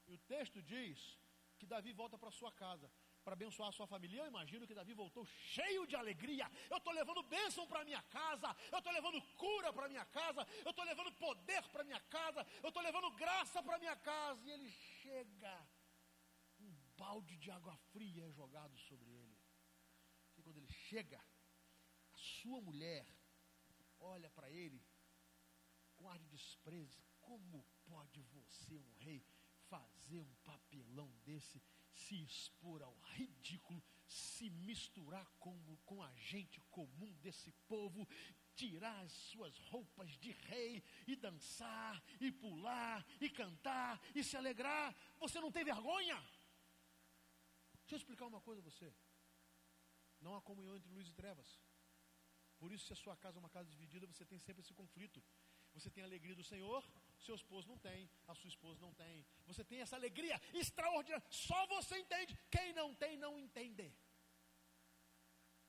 E 0.07 0.13
o 0.13 0.17
texto 0.17 0.61
diz 0.61 1.19
que 1.57 1.65
Davi 1.65 1.91
volta 1.93 2.17
para 2.17 2.31
sua 2.31 2.51
casa 2.51 2.89
para 3.23 3.33
abençoar 3.33 3.69
a 3.69 3.71
sua 3.71 3.85
família. 3.85 4.21
Eu 4.21 4.27
imagino 4.27 4.65
que 4.65 4.73
Davi 4.73 4.93
voltou 4.93 5.25
cheio 5.25 5.85
de 5.85 5.95
alegria. 5.95 6.49
Eu 6.69 6.77
estou 6.77 6.93
levando 6.93 7.21
bênção 7.23 7.67
para 7.67 7.85
minha 7.85 8.01
casa, 8.03 8.55
eu 8.71 8.79
estou 8.79 8.93
levando 8.93 9.21
cura 9.35 9.71
para 9.71 9.87
minha 9.87 10.05
casa, 10.05 10.47
eu 10.65 10.71
estou 10.71 10.85
levando 10.85 11.11
poder 11.13 11.61
para 11.69 11.83
minha 11.83 11.99
casa, 12.01 12.45
eu 12.63 12.69
estou 12.69 12.81
levando 12.81 13.11
graça 13.11 13.61
para 13.61 13.77
minha 13.77 13.95
casa. 13.95 14.47
E 14.47 14.51
ele 14.51 14.71
chega, 14.71 15.67
um 16.59 16.71
balde 16.97 17.37
de 17.37 17.51
água 17.51 17.75
fria 17.91 18.25
é 18.25 18.31
jogado 18.31 18.77
sobre 18.77 19.11
ele. 19.11 19.37
E 20.37 20.41
quando 20.41 20.57
ele 20.57 20.71
chega, 20.71 21.19
a 22.13 22.17
sua 22.17 22.61
mulher 22.61 23.05
olha 23.99 24.29
para 24.29 24.49
ele 24.49 24.81
com 25.97 26.09
ar 26.09 26.17
de 26.17 26.27
desprezo 26.27 27.08
como 27.29 27.63
pode 27.85 28.23
você, 28.23 28.75
um 28.75 28.91
rei, 29.01 29.23
fazer 29.67 30.19
um 30.19 30.33
papelão 30.43 31.07
desse, 31.23 31.61
se 31.91 32.15
expor 32.23 32.81
ao 32.81 32.97
ridículo, 33.13 33.83
se 34.07 34.49
misturar 34.49 35.27
com, 35.37 35.53
com 35.85 36.01
a 36.01 36.11
gente 36.15 36.59
comum 36.71 37.13
desse 37.21 37.51
povo, 37.67 38.07
tirar 38.55 38.99
as 39.01 39.11
suas 39.11 39.55
roupas 39.69 40.09
de 40.17 40.31
rei 40.31 40.83
e 41.05 41.15
dançar, 41.15 42.03
e 42.19 42.31
pular, 42.31 43.05
e 43.21 43.29
cantar, 43.29 44.01
e 44.15 44.23
se 44.23 44.35
alegrar? 44.35 44.95
Você 45.19 45.39
não 45.39 45.51
tem 45.51 45.63
vergonha? 45.63 46.17
Deixa 47.81 47.93
eu 47.93 47.97
explicar 47.97 48.25
uma 48.25 48.41
coisa 48.41 48.59
a 48.59 48.63
você. 48.63 48.91
Não 50.19 50.35
há 50.35 50.41
comunhão 50.41 50.75
entre 50.75 50.89
luz 50.89 51.07
e 51.07 51.13
trevas. 51.13 51.61
Por 52.57 52.71
isso, 52.71 52.87
se 52.87 52.93
a 52.93 52.95
sua 52.95 53.15
casa 53.15 53.37
é 53.37 53.41
uma 53.41 53.51
casa 53.51 53.69
dividida, 53.69 54.07
você 54.07 54.25
tem 54.25 54.39
sempre 54.39 54.61
esse 54.61 54.73
conflito. 54.73 55.23
Você 55.79 55.89
tem 55.89 56.03
a 56.03 56.07
alegria 56.07 56.35
do 56.35 56.43
Senhor, 56.43 56.83
seu 57.25 57.35
esposo 57.35 57.67
não 57.69 57.77
tem, 57.77 58.09
a 58.27 58.33
sua 58.35 58.49
esposa 58.53 58.81
não 58.81 58.93
tem. 58.93 59.25
Você 59.47 59.63
tem 59.63 59.79
essa 59.79 59.95
alegria 59.95 60.39
extraordinária, 60.53 61.23
só 61.29 61.59
você 61.67 61.97
entende. 61.99 62.37
Quem 62.55 62.73
não 62.73 62.93
tem, 62.93 63.15
não 63.15 63.39
entende. 63.39 63.87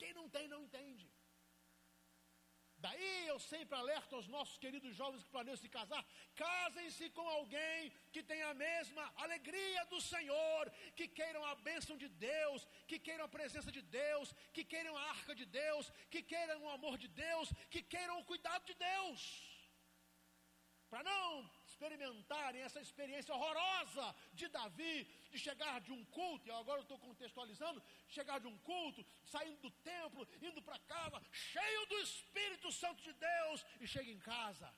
Quem 0.00 0.12
não 0.12 0.28
tem, 0.28 0.48
não 0.48 0.62
entende. 0.64 1.08
Daí 2.84 3.26
eu 3.26 3.38
sempre 3.38 3.76
alerto 3.78 4.16
aos 4.16 4.26
nossos 4.26 4.56
queridos 4.56 4.96
jovens 4.96 5.22
que 5.22 5.34
planejam 5.36 5.62
se 5.62 5.68
casar: 5.68 6.02
casem-se 6.34 7.10
com 7.10 7.28
alguém 7.28 7.92
que 8.10 8.22
tenha 8.22 8.48
a 8.48 8.54
mesma 8.54 9.04
alegria 9.16 9.84
do 9.92 10.00
Senhor, 10.00 10.70
que 10.96 11.06
queiram 11.06 11.44
a 11.44 11.54
bênção 11.54 11.96
de 11.96 12.08
Deus, 12.08 12.66
que 12.88 12.98
queiram 12.98 13.26
a 13.26 13.34
presença 13.38 13.70
de 13.70 13.82
Deus, 13.82 14.34
que 14.52 14.64
queiram 14.64 14.96
a 14.96 15.02
arca 15.10 15.34
de 15.34 15.44
Deus, 15.44 15.92
que 16.10 16.22
queiram 16.22 16.58
o 16.64 16.70
amor 16.70 16.96
de 16.98 17.06
Deus, 17.06 17.52
que 17.68 17.82
queiram 17.82 18.18
o 18.18 18.24
cuidado 18.24 18.64
de 18.64 18.74
Deus 18.74 19.49
para 20.90 21.05
não 21.05 21.48
experimentarem 21.64 22.62
essa 22.62 22.81
experiência 22.81 23.33
horrorosa 23.35 24.07
de 24.35 24.48
Davi, 24.48 25.05
de 25.31 25.38
chegar 25.38 25.81
de 25.81 25.92
um 25.92 26.05
culto, 26.07 26.48
e 26.48 26.50
agora 26.50 26.81
eu 26.81 26.83
estou 26.83 26.98
contextualizando, 26.98 27.83
chegar 28.09 28.38
de 28.40 28.48
um 28.48 28.59
culto, 28.59 29.07
saindo 29.24 29.59
do 29.66 29.70
templo, 29.92 30.26
indo 30.42 30.61
para 30.61 30.79
casa, 30.81 31.22
cheio 31.33 31.87
do 31.87 31.98
Espírito 32.00 32.72
Santo 32.72 33.00
de 33.09 33.12
Deus, 33.12 33.64
e 33.81 33.87
chega 33.87 34.11
em 34.11 34.18
casa. 34.18 34.68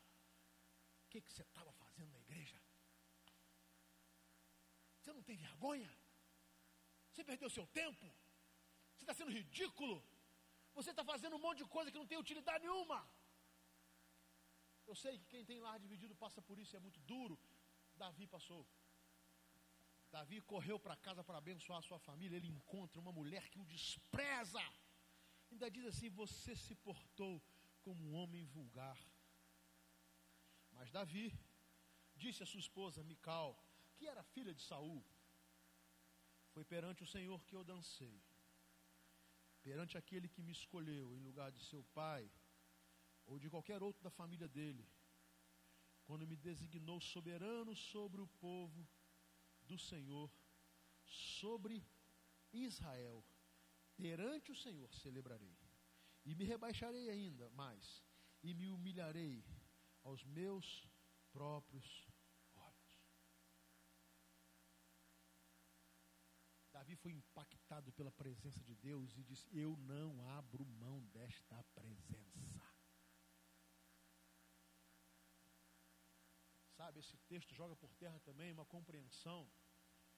O 1.06 1.08
que, 1.08 1.22
que 1.22 1.32
você 1.32 1.42
estava 1.42 1.72
fazendo 1.72 2.12
na 2.12 2.20
igreja? 2.20 2.60
Você 5.00 5.12
não 5.14 5.22
tem 5.22 5.36
vergonha? 5.36 5.90
Você 7.10 7.24
perdeu 7.24 7.48
seu 7.50 7.66
tempo? 7.68 8.06
Você 8.94 9.04
está 9.04 9.14
sendo 9.14 9.32
ridículo? 9.32 9.96
Você 10.74 10.90
está 10.90 11.04
fazendo 11.04 11.36
um 11.36 11.44
monte 11.46 11.58
de 11.58 11.64
coisa 11.64 11.90
que 11.90 11.98
não 11.98 12.06
tem 12.06 12.18
utilidade 12.18 12.64
nenhuma. 12.64 13.00
Eu 14.86 14.94
sei 14.94 15.18
que 15.18 15.26
quem 15.32 15.44
tem 15.44 15.58
lar 15.60 15.78
dividido 15.78 16.14
passa 16.14 16.40
por 16.42 16.58
isso, 16.58 16.76
é 16.76 16.80
muito 16.80 17.00
duro. 17.00 17.38
Davi 17.96 18.26
passou. 18.26 18.66
Davi 20.10 20.40
correu 20.52 20.78
para 20.78 20.96
casa 20.96 21.24
para 21.24 21.38
abençoar 21.38 21.78
a 21.78 21.88
sua 21.88 21.98
família. 21.98 22.36
Ele 22.36 22.48
encontra 22.48 23.00
uma 23.00 23.12
mulher 23.12 23.48
que 23.48 23.58
o 23.58 23.64
despreza. 23.64 24.62
Ainda 25.50 25.70
diz 25.70 25.86
assim: 25.86 26.10
Você 26.10 26.54
se 26.54 26.74
portou 26.74 27.42
como 27.84 28.04
um 28.08 28.14
homem 28.14 28.44
vulgar. 28.44 28.98
Mas 30.72 30.90
Davi 30.90 31.32
disse 32.14 32.42
à 32.42 32.46
sua 32.46 32.60
esposa 32.60 33.02
Mical, 33.02 33.50
que 33.96 34.06
era 34.06 34.22
filha 34.34 34.54
de 34.54 34.62
Saul: 34.62 35.02
Foi 36.52 36.64
perante 36.64 37.02
o 37.02 37.10
Senhor 37.14 37.42
que 37.46 37.56
eu 37.56 37.64
dancei, 37.64 38.22
perante 39.62 39.96
aquele 39.96 40.28
que 40.28 40.42
me 40.42 40.52
escolheu 40.52 41.14
em 41.16 41.20
lugar 41.20 41.50
de 41.50 41.62
seu 41.70 41.82
pai 42.00 42.30
ou 43.32 43.38
de 43.38 43.48
qualquer 43.48 43.82
outro 43.82 44.02
da 44.02 44.10
família 44.10 44.46
dele, 44.46 44.86
quando 46.04 46.26
me 46.26 46.36
designou 46.36 47.00
soberano 47.00 47.74
sobre 47.74 48.20
o 48.20 48.26
povo 48.26 48.86
do 49.62 49.78
Senhor, 49.78 50.30
sobre 51.06 51.82
Israel, 52.52 53.24
perante 53.96 54.52
o 54.52 54.54
Senhor 54.54 54.92
celebrarei, 54.94 55.56
e 56.26 56.34
me 56.34 56.44
rebaixarei 56.44 57.08
ainda 57.08 57.48
mais, 57.50 58.04
e 58.42 58.52
me 58.52 58.68
humilharei 58.68 59.42
aos 60.02 60.22
meus 60.24 60.86
próprios 61.32 62.06
olhos. 62.54 62.92
Davi 66.70 66.96
foi 66.96 67.12
impactado 67.12 67.90
pela 67.92 68.12
presença 68.12 68.62
de 68.62 68.74
Deus 68.74 69.16
e 69.16 69.24
disse: 69.24 69.48
Eu 69.56 69.74
não 69.78 70.22
abro 70.28 70.66
mão 70.66 71.00
desta 71.06 71.64
presença. 71.74 72.51
Sabe, 76.92 77.00
esse 77.00 77.16
texto 77.26 77.54
joga 77.54 77.74
por 77.74 77.90
terra 77.94 78.20
também 78.20 78.52
uma 78.52 78.66
compreensão 78.66 79.50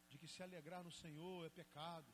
de 0.09 0.19
que 0.19 0.27
se 0.27 0.43
alegrar 0.43 0.83
no 0.83 0.91
Senhor 0.91 1.47
é 1.47 1.51
pecado, 1.51 2.13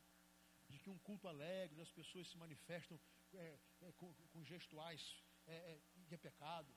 de 0.68 0.78
que 0.78 0.90
um 0.90 0.98
culto 0.98 1.26
alegre, 1.26 1.80
as 1.80 1.90
pessoas 1.90 2.28
se 2.28 2.36
manifestam 2.36 3.00
é, 3.32 3.58
é, 3.80 3.92
com, 3.92 4.12
com, 4.32 4.44
gestuais 4.44 5.24
é, 5.46 5.54
é, 5.54 5.80
é 6.10 6.16
pecado, 6.18 6.70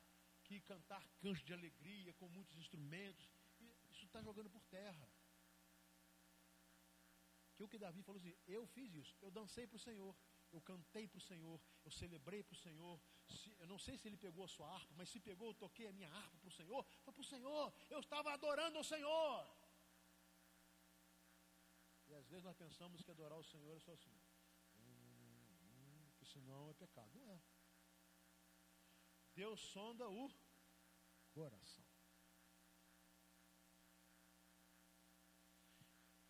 que 0.46 0.62
cantar 0.62 1.06
cantos 1.20 1.44
de 1.44 1.54
alegria 1.54 2.14
com 2.14 2.30
muitos 2.30 2.58
instrumentos, 2.58 3.30
isso 3.92 4.06
está 4.06 4.22
jogando 4.22 4.50
por 4.50 4.64
terra. 4.68 5.10
Que 7.56 7.64
o 7.64 7.68
que 7.68 7.78
Davi 7.78 8.02
falou 8.02 8.20
assim: 8.20 8.34
eu 8.48 8.66
fiz 8.68 8.94
isso, 8.94 9.14
eu 9.22 9.30
dancei 9.30 9.68
para 9.68 9.76
o 9.76 9.80
Senhor, 9.88 10.16
eu 10.54 10.62
cantei 10.62 11.06
para 11.06 11.18
o 11.18 11.22
Senhor, 11.22 11.62
eu 11.84 11.92
celebrei 11.92 12.44
para 12.44 12.54
o 12.54 12.64
Senhor. 12.68 13.02
Se, 13.38 13.50
eu 13.60 13.68
não 13.68 13.80
sei 13.86 13.98
se 13.98 14.08
ele 14.08 14.18
pegou 14.18 14.46
a 14.46 14.48
sua 14.48 14.68
harpa, 14.74 14.94
mas 14.96 15.10
se 15.10 15.20
pegou, 15.20 15.48
eu 15.50 15.54
toquei 15.66 15.88
a 15.88 15.94
minha 15.94 16.10
harpa 16.18 16.38
para 16.38 16.48
o 16.48 16.58
Senhor. 16.60 16.84
Foi 17.04 17.14
para 17.14 17.22
o 17.22 17.32
Senhor, 17.34 17.74
eu 17.90 18.00
estava 18.00 18.32
adorando 18.32 18.80
o 18.80 18.84
Senhor. 18.84 19.36
E 22.08 22.14
às 22.14 22.28
vezes 22.28 22.44
nós 22.44 22.56
pensamos 22.56 23.02
que 23.02 23.12
adorar 23.12 23.40
o 23.40 23.50
Senhor 23.54 23.76
é 23.76 23.80
só 23.80 23.94
assim. 23.94 24.16
Que 26.18 26.26
senão 26.26 26.70
é 26.70 26.74
pecado. 26.74 27.12
Não 27.16 27.32
é. 27.32 27.40
Deus 29.36 29.60
sonda 29.60 30.08
o 30.08 30.32
coração. 31.32 31.84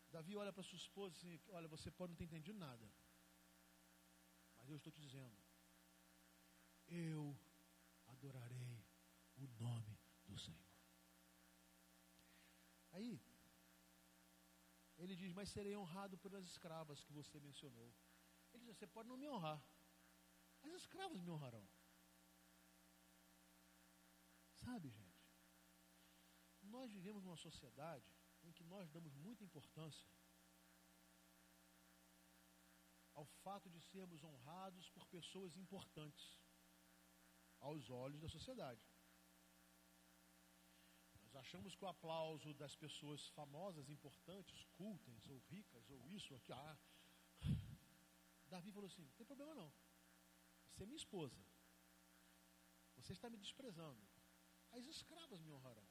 Davi 0.10 0.36
olha 0.38 0.54
para 0.54 0.64
sua 0.64 0.78
esposa 0.78 1.16
e 1.16 1.18
assim, 1.18 1.42
olha, 1.50 1.68
você 1.68 1.90
pode 1.90 2.12
não 2.12 2.18
ter 2.18 2.26
entendido 2.26 2.58
nada. 2.58 2.88
Mas 4.58 4.70
eu 4.70 4.78
estou 4.78 4.94
te 4.94 5.02
dizendo, 5.02 5.36
eu 6.88 7.38
adorarei 8.08 8.86
o 9.38 9.48
nome 9.60 10.00
do 10.26 10.38
Senhor. 10.38 10.74
Aí, 12.92 13.20
ele 14.98 15.16
diz, 15.16 15.34
mas 15.34 15.50
serei 15.50 15.76
honrado 15.76 16.18
pelas 16.18 16.46
escravas 16.46 17.04
que 17.04 17.12
você 17.12 17.40
mencionou. 17.40 17.94
Ele 18.54 18.66
diz, 18.66 18.78
você 18.78 18.88
pode 18.88 19.10
não 19.10 19.18
me 19.18 19.28
honrar. 19.28 19.62
As 20.62 20.74
escravas 20.74 21.20
me 21.22 21.32
honrarão. 21.32 21.68
Sabe, 24.56 24.90
gente? 24.90 25.24
Nós 26.62 26.92
vivemos 26.92 27.24
numa 27.24 27.36
sociedade 27.36 28.10
em 28.44 28.52
que 28.52 28.64
nós 28.64 28.90
damos 28.90 29.14
muita 29.16 29.44
importância 29.44 30.10
ao 33.14 33.26
fato 33.26 33.70
de 33.70 33.80
sermos 33.80 34.24
honrados 34.24 34.90
por 34.92 35.06
pessoas 35.08 35.56
importantes 35.58 36.43
aos 37.68 37.90
olhos 37.90 38.20
da 38.20 38.30
sociedade. 38.30 38.84
Nós 41.22 41.36
achamos 41.36 41.76
que 41.76 41.84
o 41.84 41.88
aplauso 41.88 42.54
das 42.54 42.76
pessoas 42.76 43.28
famosas, 43.30 43.90
importantes, 43.90 44.64
cultas 44.80 45.28
ou 45.30 45.40
ricas, 45.54 45.90
ou 45.90 46.00
isso, 46.18 46.36
aqui, 46.36 46.52
ah. 46.52 46.78
Davi 48.54 48.72
falou 48.72 48.88
assim: 48.88 49.04
não 49.04 49.14
tem 49.14 49.26
problema 49.26 49.56
não. 49.56 49.74
Você 50.70 50.84
é 50.84 50.86
minha 50.86 51.04
esposa. 51.06 51.40
Você 52.98 53.14
está 53.14 53.30
me 53.30 53.38
desprezando. 53.38 54.04
As 54.72 54.86
escravas 54.86 55.42
me 55.42 55.52
honrarão. 55.52 55.88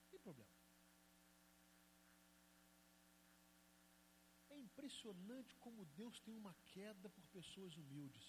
Não 0.00 0.08
tem 0.10 0.20
problema. 0.20 0.54
É 4.50 4.58
impressionante 4.58 5.56
como 5.56 5.86
Deus 5.86 6.20
tem 6.20 6.36
uma 6.36 6.54
queda 6.72 7.08
por 7.10 7.26
pessoas 7.28 7.76
humildes. 7.76 8.26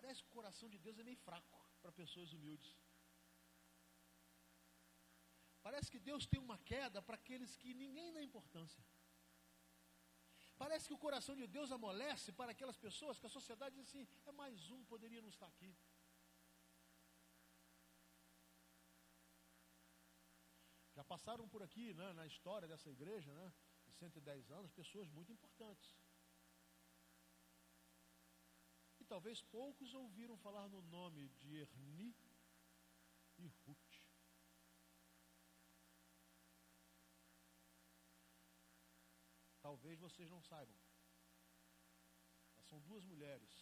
Parece 0.00 0.22
que 0.22 0.30
o 0.30 0.38
coração 0.38 0.68
de 0.74 0.78
Deus 0.86 0.98
é 0.98 1.04
meio 1.08 1.20
fraco 1.26 1.58
para 1.82 1.92
pessoas 2.00 2.32
humildes. 2.36 2.70
Parece 5.66 5.90
que 5.92 6.00
Deus 6.10 6.26
tem 6.32 6.40
uma 6.40 6.58
queda 6.70 7.00
para 7.06 7.16
aqueles 7.20 7.54
que 7.62 7.72
ninguém 7.82 8.12
dá 8.16 8.22
importância. 8.22 8.82
Parece 10.62 10.86
que 10.88 10.96
o 10.96 11.02
coração 11.04 11.34
de 11.40 11.46
Deus 11.56 11.70
amolece 11.76 12.30
para 12.38 12.52
aquelas 12.54 12.78
pessoas 12.86 13.18
que 13.18 13.28
a 13.28 13.34
sociedade 13.38 13.76
diz 13.76 13.88
assim: 13.88 14.06
é 14.30 14.32
mais 14.32 14.70
um, 14.74 14.80
poderia 14.84 15.22
não 15.22 15.32
estar 15.34 15.48
aqui. 15.52 15.70
Já 20.96 21.04
passaram 21.12 21.46
por 21.48 21.62
aqui, 21.62 21.86
né, 22.00 22.12
na 22.12 22.26
história 22.26 22.68
dessa 22.68 22.90
igreja, 22.90 23.32
né, 23.40 23.52
de 23.86 23.94
110 23.94 24.50
anos, 24.50 24.78
pessoas 24.82 25.08
muito 25.10 25.32
importantes. 25.32 25.90
E 28.99 28.99
talvez 29.10 29.42
poucos 29.42 29.92
ouviram 29.92 30.36
falar 30.36 30.68
no 30.68 30.80
nome 30.82 31.28
de 31.40 31.56
Erni 31.56 32.14
e 33.38 33.48
Ruth. 33.48 33.96
Talvez 39.60 39.98
vocês 39.98 40.30
não 40.30 40.40
saibam. 40.40 40.80
Mas 42.54 42.64
são 42.66 42.80
duas 42.82 43.04
mulheres 43.04 43.52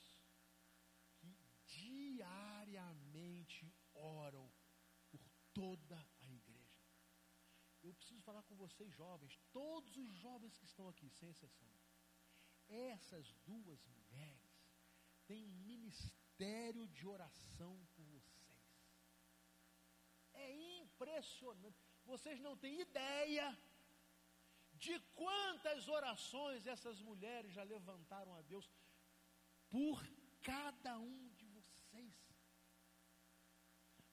que 1.16 1.34
diariamente 1.64 3.74
oram 3.94 4.52
por 5.10 5.26
toda 5.54 5.98
a 6.20 6.30
igreja. 6.30 6.84
Eu 7.82 7.94
preciso 7.94 8.22
falar 8.22 8.42
com 8.42 8.54
vocês, 8.54 8.92
jovens, 8.92 9.40
todos 9.50 9.96
os 9.96 10.12
jovens 10.16 10.58
que 10.58 10.66
estão 10.66 10.90
aqui, 10.90 11.08
sem 11.08 11.30
exceção. 11.30 11.72
Essas 12.68 13.32
duas 13.46 13.82
mulheres 13.86 14.47
têm 15.28 15.44
um 15.44 15.56
ministério 15.72 16.84
de 16.88 17.06
oração 17.06 17.74
por 17.94 18.04
vocês. 18.06 18.58
É 20.32 20.48
impressionante. 20.80 21.78
Vocês 22.04 22.40
não 22.40 22.56
têm 22.56 22.80
ideia 22.80 23.46
de 24.84 24.98
quantas 25.14 25.88
orações 25.88 26.66
essas 26.66 27.00
mulheres 27.08 27.52
já 27.52 27.64
levantaram 27.74 28.34
a 28.36 28.42
Deus 28.42 28.70
por 29.68 29.96
cada 30.42 30.98
um 30.98 31.28
de 31.40 31.46
vocês. 31.46 32.16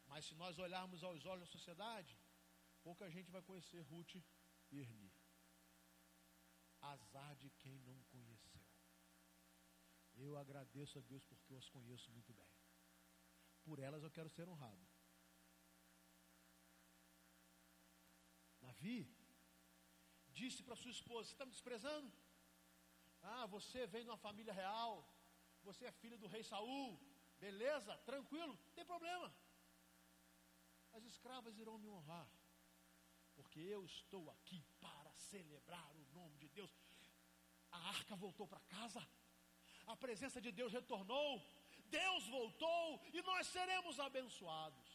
Mas 0.08 0.26
se 0.26 0.36
nós 0.36 0.58
olharmos 0.60 1.04
aos 1.04 1.26
olhos 1.26 1.46
da 1.46 1.52
sociedade, 1.58 2.18
pouca 2.84 3.10
gente 3.10 3.32
vai 3.32 3.42
conhecer 3.42 3.82
Ruth 3.82 4.16
e 4.72 4.80
Erni. 4.80 5.14
Azar 6.82 7.36
de 7.36 7.50
quem 7.62 7.80
não. 7.80 8.05
Eu 10.28 10.36
agradeço 10.44 10.98
a 11.00 11.02
Deus 11.12 11.24
porque 11.30 11.54
eu 11.54 11.60
as 11.64 11.70
conheço 11.76 12.12
muito 12.12 12.34
bem. 12.34 12.52
Por 13.64 13.78
elas 13.88 14.04
eu 14.04 14.12
quero 14.18 14.30
ser 14.30 14.48
honrado. 14.54 14.86
Davi 18.66 18.98
disse 20.40 20.64
para 20.64 20.82
sua 20.84 20.92
esposa: 20.98 21.28
Você 21.28 21.34
está 21.36 21.46
me 21.46 21.52
desprezando? 21.52 22.12
Ah, 23.34 23.46
você 23.48 23.88
vem 23.88 24.04
de 24.04 24.10
uma 24.10 24.24
família 24.28 24.54
real, 24.54 24.94
você 25.64 25.86
é 25.86 25.92
filho 25.92 26.18
do 26.18 26.28
rei 26.28 26.44
Saul, 26.44 27.00
beleza, 27.40 27.98
tranquilo, 28.12 28.54
não 28.54 28.74
tem 28.78 28.86
problema. 28.86 29.28
As 30.94 31.04
escravas 31.04 31.58
irão 31.58 31.78
me 31.78 31.90
honrar, 31.90 32.30
porque 33.36 33.60
eu 33.60 33.84
estou 33.86 34.30
aqui 34.32 34.64
para 34.80 35.12
celebrar 35.14 35.88
o 35.96 36.06
nome 36.14 36.38
de 36.38 36.48
Deus. 36.50 36.72
A 37.72 37.80
arca 37.90 38.16
voltou 38.16 38.48
para 38.48 38.60
casa, 38.62 39.02
a 39.88 39.96
presença 39.96 40.40
de 40.42 40.52
Deus 40.52 40.74
retornou, 40.74 41.30
Deus 41.90 42.28
voltou 42.28 43.02
e 43.14 43.22
nós 43.22 43.48
seremos 43.48 44.00
abençoados. 44.00 44.90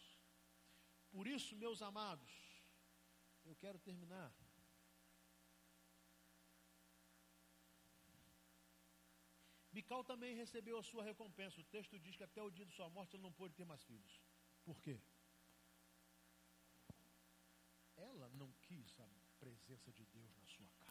Por 1.11 1.27
isso, 1.27 1.57
meus 1.57 1.81
amados, 1.83 2.33
eu 3.45 3.55
quero 3.57 3.79
terminar 3.79 4.33
Mical 9.73 10.03
também 10.03 10.35
recebeu 10.35 10.79
a 10.79 10.83
sua 10.83 11.05
recompensa. 11.05 11.61
O 11.61 11.65
texto 11.65 11.99
diz 11.99 12.17
que 12.17 12.25
até 12.25 12.43
o 12.43 12.51
dia 12.51 12.67
de 12.67 12.73
sua 12.73 12.89
morte 12.91 13.15
ele 13.15 13.23
não 13.23 13.33
pôde 13.33 13.55
ter 13.55 13.65
mais 13.65 13.83
filhos. 13.85 14.21
Por 14.65 14.81
quê? 14.81 15.01
Ela 17.97 18.29
não 18.31 18.53
quis 18.63 18.99
a 18.99 19.09
presença 19.39 19.93
de 19.93 20.05
Deus 20.07 20.37
na 20.37 20.47
sua 20.47 20.69
casa. 20.81 20.90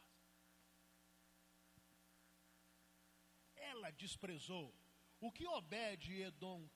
Ela 3.79 3.91
desprezou. 3.91 4.73
O 5.21 5.31
que 5.31 5.47
Obed 5.47 6.11
Edom 6.21 6.69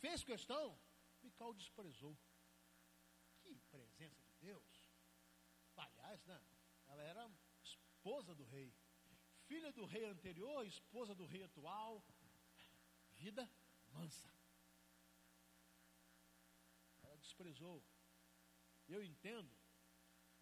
fez 0.00 0.24
questão, 0.24 0.78
Mical 1.22 1.54
desprezou. 1.54 2.16
Que 3.42 3.54
presença 3.70 4.20
de 4.22 4.34
Deus. 4.40 4.90
Aliás, 5.76 6.24
né? 6.24 6.40
Ela 6.88 7.02
era 7.02 7.30
esposa 7.62 8.34
do 8.34 8.44
rei 8.44 8.74
filha 9.48 9.72
do 9.72 9.86
rei 9.86 10.04
anterior, 10.04 10.66
esposa 10.66 11.14
do 11.14 11.24
rei 11.24 11.42
atual, 11.42 12.04
vida 13.12 13.50
mansa. 13.94 14.30
Ela 17.02 17.16
desprezou. 17.16 17.82
Eu 18.86 19.02
entendo 19.02 19.56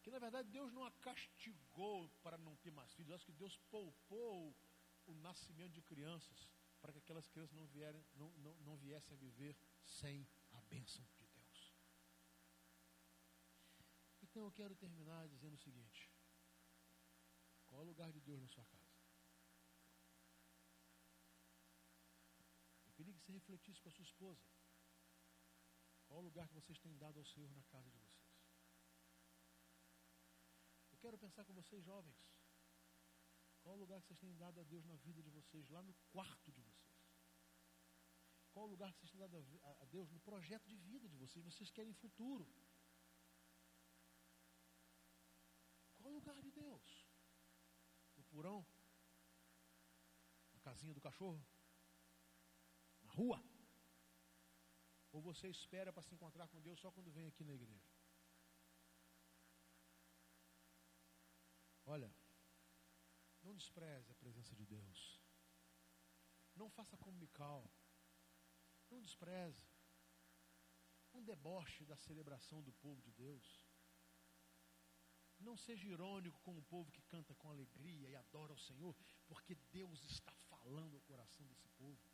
que 0.03 0.11
na 0.11 0.19
verdade 0.19 0.49
Deus 0.51 0.73
não 0.73 0.85
a 0.85 0.91
castigou 0.91 2.09
para 2.23 2.37
não 2.37 2.57
ter 2.57 2.73
mais 2.73 2.93
filhos. 2.95 3.13
Acho 3.13 3.27
que 3.27 3.33
Deus 3.33 3.57
poupou 3.71 4.55
o 5.07 5.15
nascimento 5.15 5.73
de 5.73 5.83
crianças 5.83 6.49
para 6.81 6.93
que 6.93 6.99
aquelas 6.99 7.27
crianças 7.27 7.55
não, 7.55 7.67
vierem, 7.67 8.05
não, 8.15 8.31
não, 8.39 8.55
não 8.57 8.77
viessem 8.77 9.15
a 9.15 9.19
viver 9.19 9.57
sem 9.83 10.27
a 10.53 10.61
bênção 10.63 11.05
de 11.17 11.27
Deus. 11.27 11.75
Então 14.23 14.45
eu 14.45 14.53
quero 14.53 14.75
terminar 14.75 15.29
dizendo 15.29 15.55
o 15.55 15.59
seguinte: 15.59 16.11
qual 17.67 17.81
é 17.81 17.85
o 17.85 17.87
lugar 17.87 18.13
de 18.13 18.21
Deus 18.21 18.41
na 18.41 18.49
sua 18.49 18.65
casa? 18.65 18.87
você 23.27 23.33
refletisse 23.33 23.81
com 23.83 23.89
a 23.89 23.93
sua 23.93 24.05
esposa. 24.05 24.45
Qual 26.07 26.21
o 26.21 26.23
lugar 26.23 26.47
que 26.49 26.55
vocês 26.55 26.79
têm 26.79 26.97
dado 26.97 27.19
ao 27.19 27.25
Senhor 27.25 27.51
na 27.55 27.63
casa 27.65 27.91
de 27.91 27.99
vocês? 27.99 28.37
Eu 30.93 30.99
quero 30.99 31.19
pensar 31.19 31.45
com 31.45 31.53
vocês, 31.53 31.83
jovens. 31.85 32.17
Qual 33.67 33.77
o 33.77 33.81
lugar 33.81 34.01
que 34.01 34.07
vocês 34.07 34.21
têm 34.21 34.37
dado 34.37 34.61
a 34.61 34.63
Deus 34.63 34.85
na 34.85 34.95
vida 34.95 35.21
de 35.21 35.29
vocês, 35.29 35.69
lá 35.77 35.83
no 35.83 35.93
quarto 36.13 36.53
de 36.53 36.61
vocês? 36.63 37.01
Qual 38.53 38.65
o 38.67 38.69
lugar 38.69 38.93
que 38.93 39.01
vocês 39.01 39.11
têm 39.11 39.19
dado 39.19 39.37
a 39.83 39.85
Deus 39.87 40.09
no 40.13 40.21
projeto 40.21 40.69
de 40.69 40.77
vida 40.77 41.09
de 41.09 41.17
vocês? 41.17 41.45
Vocês 41.45 41.73
querem 41.73 41.93
futuro. 41.93 42.47
Qual 45.97 46.13
o 46.13 46.15
lugar 46.15 46.41
de 46.41 46.53
Deus? 46.53 46.85
No 48.17 48.23
porão? 48.35 48.65
Na 50.53 50.61
casinha 50.61 50.95
do 50.95 51.01
cachorro? 51.01 51.45
rua? 53.17 53.43
Ou 55.11 55.21
você 55.21 55.49
espera 55.49 55.93
para 55.93 56.03
se 56.03 56.15
encontrar 56.15 56.47
com 56.47 56.61
Deus 56.61 56.79
só 56.79 56.93
quando 56.93 57.11
vem 57.11 57.27
aqui 57.27 57.43
na 57.43 57.55
igreja? 57.55 57.91
Olha, 61.85 62.15
não 63.47 63.55
despreze 63.55 64.11
a 64.11 64.15
presença 64.17 64.55
de 64.57 64.67
Deus. 64.67 65.21
Não 66.57 66.69
faça 66.69 66.97
como 66.97 67.17
Mical. 67.17 67.71
Não 68.91 69.01
despreze. 69.01 69.65
Não 71.13 71.23
deboche 71.23 71.85
da 71.85 71.97
celebração 71.97 72.61
do 72.63 72.73
povo 72.73 73.01
de 73.03 73.13
Deus. 73.13 73.47
Não 75.39 75.57
seja 75.57 75.87
irônico 75.87 76.41
com 76.41 76.59
o 76.59 76.63
povo 76.65 76.91
que 76.91 77.03
canta 77.03 77.35
com 77.35 77.51
alegria 77.51 78.09
e 78.09 78.17
adora 78.17 78.53
o 78.53 78.59
Senhor, 78.59 78.97
porque 79.27 79.55
Deus 79.71 80.03
está 80.05 80.33
falando 80.51 80.97
ao 80.97 81.03
coração 81.03 81.47
desse 81.47 81.69
povo. 81.69 82.11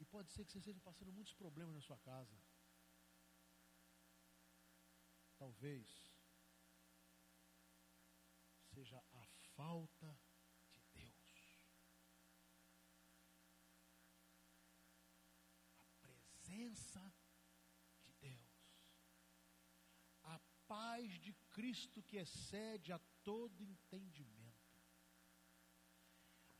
E 0.00 0.04
pode 0.04 0.32
ser 0.32 0.44
que 0.44 0.52
você 0.52 0.58
esteja 0.58 0.80
passando 0.80 1.12
muitos 1.12 1.34
problemas 1.34 1.74
na 1.74 1.80
sua 1.80 1.98
casa. 1.98 2.36
Talvez 5.42 5.88
seja 8.72 9.02
a 9.12 9.26
falta 9.56 10.16
de 10.70 10.80
Deus. 10.94 11.58
A 15.82 15.96
presença 15.96 17.12
paz 20.68 21.18
de 21.18 21.32
Cristo 21.50 22.04
que 22.04 22.18
excede 22.18 22.92
a 22.92 23.00
todo 23.24 23.64
entendimento. 23.64 24.80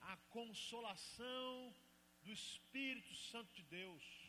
A 0.00 0.16
consolação 0.28 1.72
do 2.20 2.32
Espírito 2.32 3.14
Santo 3.14 3.54
de 3.54 3.62
Deus. 3.62 4.21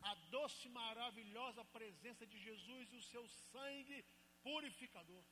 A 0.00 0.14
doce 0.36 0.68
maravilhosa 0.68 1.64
presença 1.64 2.26
de 2.26 2.38
Jesus 2.38 2.92
e 2.92 2.96
o 2.96 3.02
seu 3.02 3.26
sangue 3.28 4.04
purificador. 4.42 5.24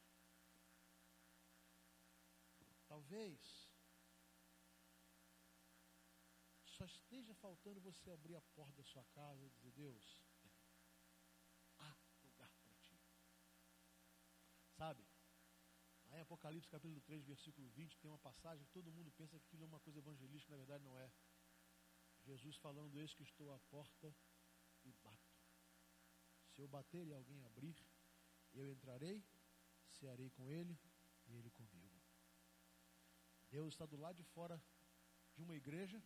Talvez 2.88 3.40
só 6.64 6.84
esteja 6.84 7.34
faltando 7.34 7.80
você 7.80 8.10
abrir 8.10 8.36
a 8.36 8.40
porta 8.54 8.76
da 8.76 8.84
sua 8.84 9.04
casa 9.06 9.44
e 9.44 9.50
dizer: 9.50 9.72
Deus, 9.72 10.26
Sabe? 14.76 15.02
Aí 16.10 16.20
Apocalipse 16.20 16.68
capítulo 16.68 17.00
3, 17.00 17.24
versículo 17.24 17.66
20, 17.70 17.98
tem 17.98 18.10
uma 18.10 18.18
passagem 18.18 18.64
que 18.66 18.72
todo 18.72 18.92
mundo 18.92 19.10
pensa 19.12 19.38
que 19.38 19.44
aquilo 19.46 19.64
é 19.64 19.66
uma 19.66 19.80
coisa 19.80 19.98
evangelística, 19.98 20.52
na 20.52 20.58
verdade 20.58 20.84
não 20.84 20.98
é. 20.98 21.10
Jesus 22.24 22.56
falando, 22.56 22.98
eis 22.98 23.14
que 23.14 23.22
estou 23.22 23.52
à 23.54 23.58
porta. 23.70 24.14
Se 26.56 26.62
eu 26.62 26.68
bater 26.68 27.06
e 27.06 27.12
alguém 27.12 27.44
abrir, 27.44 27.76
eu 28.54 28.66
entrarei, 28.66 29.22
cearei 29.90 30.30
com 30.30 30.48
ele 30.48 30.78
e 31.26 31.36
ele 31.36 31.50
comigo. 31.50 32.00
Deus 33.50 33.74
está 33.74 33.84
do 33.84 33.98
lado 33.98 34.16
de 34.16 34.24
fora 34.24 34.56
de 35.34 35.42
uma 35.42 35.54
igreja, 35.54 36.02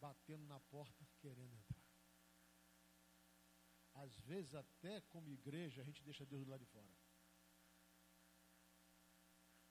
batendo 0.00 0.46
na 0.46 0.58
porta, 0.58 1.06
querendo 1.18 1.54
entrar. 1.54 1.84
Às 3.92 4.18
vezes, 4.20 4.54
até 4.54 5.02
como 5.02 5.30
igreja, 5.30 5.82
a 5.82 5.84
gente 5.84 6.02
deixa 6.02 6.24
Deus 6.24 6.42
do 6.46 6.50
lado 6.50 6.60
de 6.60 6.70
fora. 6.72 6.88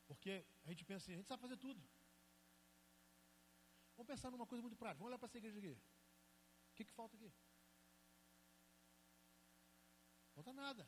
Porque 0.05 0.45
a 0.63 0.69
gente 0.69 0.86
pensa 0.86 1.05
assim, 1.05 1.13
a 1.13 1.17
gente 1.17 1.27
sabe 1.27 1.41
fazer 1.41 1.57
tudo. 1.57 1.81
Vamos 3.95 4.07
pensar 4.11 4.29
numa 4.29 4.45
coisa 4.45 4.61
muito 4.61 4.77
prática. 4.77 4.99
Vamos 4.99 5.09
olhar 5.09 5.17
para 5.17 5.25
essa 5.25 5.39
igreja 5.39 5.57
aqui. 5.57 5.73
O 5.73 6.75
que, 6.75 6.86
que 6.86 6.91
falta 6.91 7.15
aqui? 7.15 7.34
Falta 10.36 10.53
nada. 10.53 10.84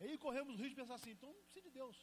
E 0.00 0.04
aí 0.04 0.18
corremos 0.18 0.54
o 0.54 0.62
risco 0.62 0.74
de 0.74 0.80
pensar 0.82 0.96
assim, 0.96 1.10
então 1.10 1.32
não 1.32 1.42
precisa 1.42 1.66
de 1.68 1.70
Deus. 1.70 1.98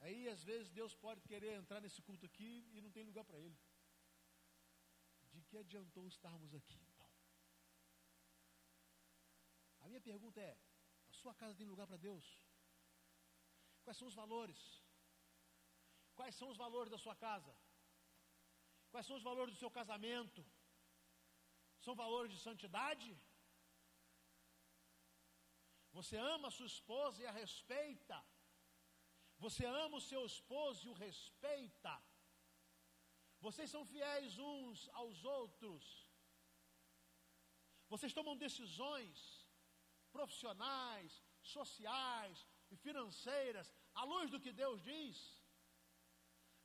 Aí 0.00 0.28
às 0.28 0.42
vezes 0.50 0.70
Deus 0.70 0.94
pode 0.94 1.20
querer 1.22 1.52
entrar 1.56 1.80
nesse 1.80 2.00
culto 2.02 2.26
aqui 2.26 2.52
e 2.72 2.80
não 2.80 2.90
tem 2.90 3.02
lugar 3.10 3.24
para 3.24 3.38
ele. 3.38 3.58
De 5.32 5.42
que 5.42 5.58
adiantou 5.58 6.06
estarmos 6.08 6.54
aqui? 6.54 6.80
minha 9.90 10.08
pergunta 10.10 10.40
é: 10.50 10.54
a 11.10 11.14
sua 11.20 11.34
casa 11.40 11.58
tem 11.60 11.66
lugar 11.72 11.86
para 11.90 12.04
Deus? 12.08 12.24
Quais 13.84 13.98
são 14.00 14.08
os 14.10 14.16
valores? 14.22 14.60
Quais 16.18 16.34
são 16.38 16.48
os 16.52 16.58
valores 16.64 16.90
da 16.94 16.98
sua 17.04 17.16
casa? 17.26 17.52
Quais 18.92 19.06
são 19.06 19.16
os 19.16 19.26
valores 19.30 19.54
do 19.54 19.60
seu 19.62 19.70
casamento? 19.78 20.40
São 21.84 21.94
valores 22.02 22.32
de 22.34 22.40
santidade? 22.48 23.08
Você 25.98 26.16
ama 26.34 26.48
a 26.48 26.56
sua 26.56 26.70
esposa 26.74 27.22
e 27.22 27.26
a 27.30 27.32
respeita? 27.42 28.18
Você 29.44 29.64
ama 29.64 29.96
o 29.96 30.06
seu 30.10 30.22
esposo 30.32 30.80
e 30.86 30.90
o 30.90 30.98
respeita? 31.06 31.94
Vocês 33.46 33.68
são 33.74 33.84
fiéis 33.92 34.38
uns 34.38 34.88
aos 35.00 35.24
outros? 35.24 35.84
Vocês 37.92 38.12
tomam 38.18 38.36
decisões 38.46 39.18
profissionais, 40.16 41.12
sociais 41.56 42.46
e 42.72 42.76
financeiras, 42.76 43.72
à 43.94 44.04
luz 44.12 44.30
do 44.30 44.40
que 44.44 44.52
Deus 44.52 44.78
diz? 44.82 45.16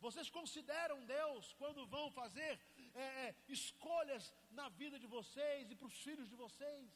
Vocês 0.05 0.29
consideram 0.29 0.97
Deus 1.05 1.53
quando 1.53 1.87
vão 1.95 2.11
fazer 2.11 2.51
é, 2.95 3.05
é, 3.25 3.35
escolhas 3.47 4.33
na 4.51 4.67
vida 4.69 4.97
de 5.03 5.07
vocês 5.07 5.69
e 5.69 5.75
para 5.75 5.87
os 5.87 5.97
filhos 6.05 6.29
de 6.29 6.35
vocês? 6.35 6.89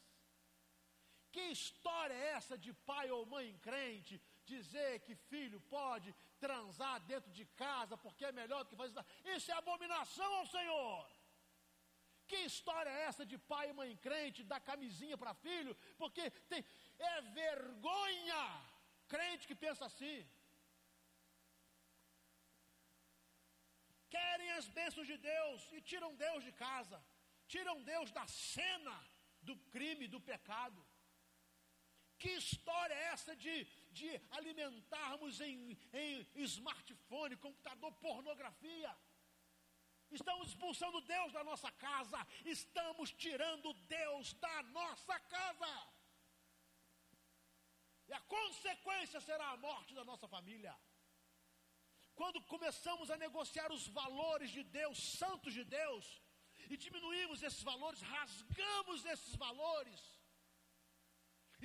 Que 1.32 1.42
história 1.58 2.14
é 2.14 2.32
essa 2.38 2.56
de 2.58 2.72
pai 2.90 3.10
ou 3.10 3.24
mãe 3.34 3.48
crente 3.68 4.20
dizer 4.44 5.00
que 5.00 5.14
filho 5.14 5.60
pode 5.76 6.14
transar 6.44 6.98
dentro 7.12 7.30
de 7.38 7.44
casa 7.64 7.96
porque 7.96 8.24
é 8.24 8.32
melhor 8.32 8.64
do 8.64 8.70
que 8.70 8.76
fazer 8.76 8.92
isso? 8.92 9.36
Isso 9.36 9.52
é 9.52 9.54
abominação 9.54 10.30
ao 10.38 10.46
Senhor. 10.46 11.08
Que 12.26 12.38
história 12.50 12.90
é 12.90 13.02
essa 13.02 13.24
de 13.26 13.36
pai 13.52 13.70
e 13.70 13.72
mãe 13.72 13.96
crente 13.96 14.42
dar 14.42 14.60
camisinha 14.60 15.16
para 15.18 15.34
filho? 15.34 15.76
Porque 15.98 16.30
tem, 16.48 16.64
é 16.98 17.20
vergonha 17.20 18.42
crente 19.08 19.46
que 19.48 19.54
pensa 19.54 19.84
assim. 19.86 20.18
Querem 24.16 24.50
as 24.58 24.66
bênçãos 24.78 25.06
de 25.06 25.16
Deus 25.16 25.60
e 25.72 25.80
tiram 25.90 26.14
Deus 26.26 26.42
de 26.48 26.52
casa, 26.52 26.98
tiram 27.46 27.76
Deus 27.82 28.10
da 28.18 28.26
cena 28.26 28.96
do 29.48 29.56
crime, 29.74 30.06
do 30.14 30.20
pecado. 30.20 30.80
Que 32.18 32.30
história 32.42 32.94
é 32.94 33.04
essa 33.14 33.34
de, 33.34 33.54
de 33.98 34.08
alimentarmos 34.38 35.40
em, 35.40 35.78
em 35.92 36.26
smartphone, 36.42 37.36
computador, 37.36 37.92
pornografia? 38.06 38.92
Estamos 40.10 40.48
expulsando 40.48 41.00
Deus 41.02 41.32
da 41.32 41.42
nossa 41.44 41.70
casa. 41.72 42.18
Estamos 42.44 43.12
tirando 43.12 43.72
Deus 43.98 44.32
da 44.34 44.62
nossa 44.64 45.18
casa. 45.20 45.72
E 48.08 48.12
a 48.12 48.20
consequência 48.36 49.20
será 49.20 49.50
a 49.50 49.56
morte 49.56 49.94
da 49.94 50.04
nossa 50.04 50.26
família. 50.26 50.76
Quando 52.20 52.38
começamos 52.54 53.10
a 53.10 53.16
negociar 53.16 53.68
os 53.72 53.84
valores 53.88 54.50
de 54.56 54.62
Deus, 54.62 54.96
santos 55.20 55.52
de 55.58 55.64
Deus, 55.64 56.04
e 56.68 56.76
diminuímos 56.76 57.42
esses 57.42 57.62
valores, 57.62 58.02
rasgamos 58.02 59.06
esses 59.06 59.34
valores, 59.36 60.00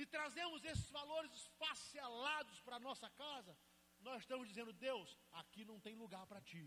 e 0.00 0.06
trazemos 0.06 0.64
esses 0.64 0.88
valores 0.98 1.30
esfacialados 1.40 2.58
para 2.60 2.76
a 2.76 2.84
nossa 2.88 3.10
casa, 3.10 3.52
nós 4.00 4.22
estamos 4.22 4.48
dizendo: 4.48 4.72
Deus, 4.72 5.18
aqui 5.32 5.62
não 5.70 5.78
tem 5.78 5.94
lugar 5.94 6.26
para 6.26 6.40
ti. 6.40 6.64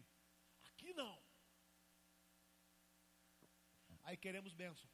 Aqui 0.69 0.93
não. 0.93 1.15
Aí 4.03 4.17
queremos 4.17 4.53
bênção. 4.53 4.87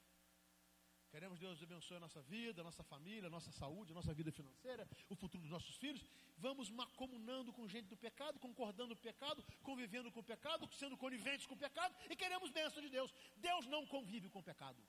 Queremos 1.15 1.39
Deus 1.39 1.63
abençoe 1.63 1.95
a 1.95 1.99
nossa 2.01 2.21
vida, 2.23 2.59
a 2.59 2.63
nossa 2.65 2.83
família, 2.83 3.27
a 3.27 3.29
nossa 3.29 3.49
saúde, 3.49 3.93
a 3.93 3.95
nossa 3.95 4.13
vida 4.13 4.33
financeira, 4.33 4.85
o 5.07 5.15
futuro 5.15 5.41
dos 5.43 5.49
nossos 5.49 5.77
filhos. 5.77 6.03
Vamos 6.37 6.69
macomunando 6.69 7.53
com 7.53 7.65
gente 7.69 7.87
do 7.87 7.95
pecado, 7.95 8.37
concordando 8.37 8.93
com 8.93 8.99
o 8.99 9.03
pecado, 9.03 9.41
convivendo 9.63 10.11
com 10.11 10.19
o 10.19 10.23
pecado, 10.31 10.69
sendo 10.73 10.97
coniventes 10.97 11.45
com 11.45 11.55
o 11.55 11.57
pecado 11.57 11.95
e 12.09 12.17
queremos 12.17 12.51
bênção 12.51 12.81
de 12.81 12.89
Deus. 12.89 13.13
Deus 13.37 13.65
não 13.67 13.85
convive 13.85 14.27
com 14.27 14.39
o 14.39 14.43
pecado. 14.43 14.83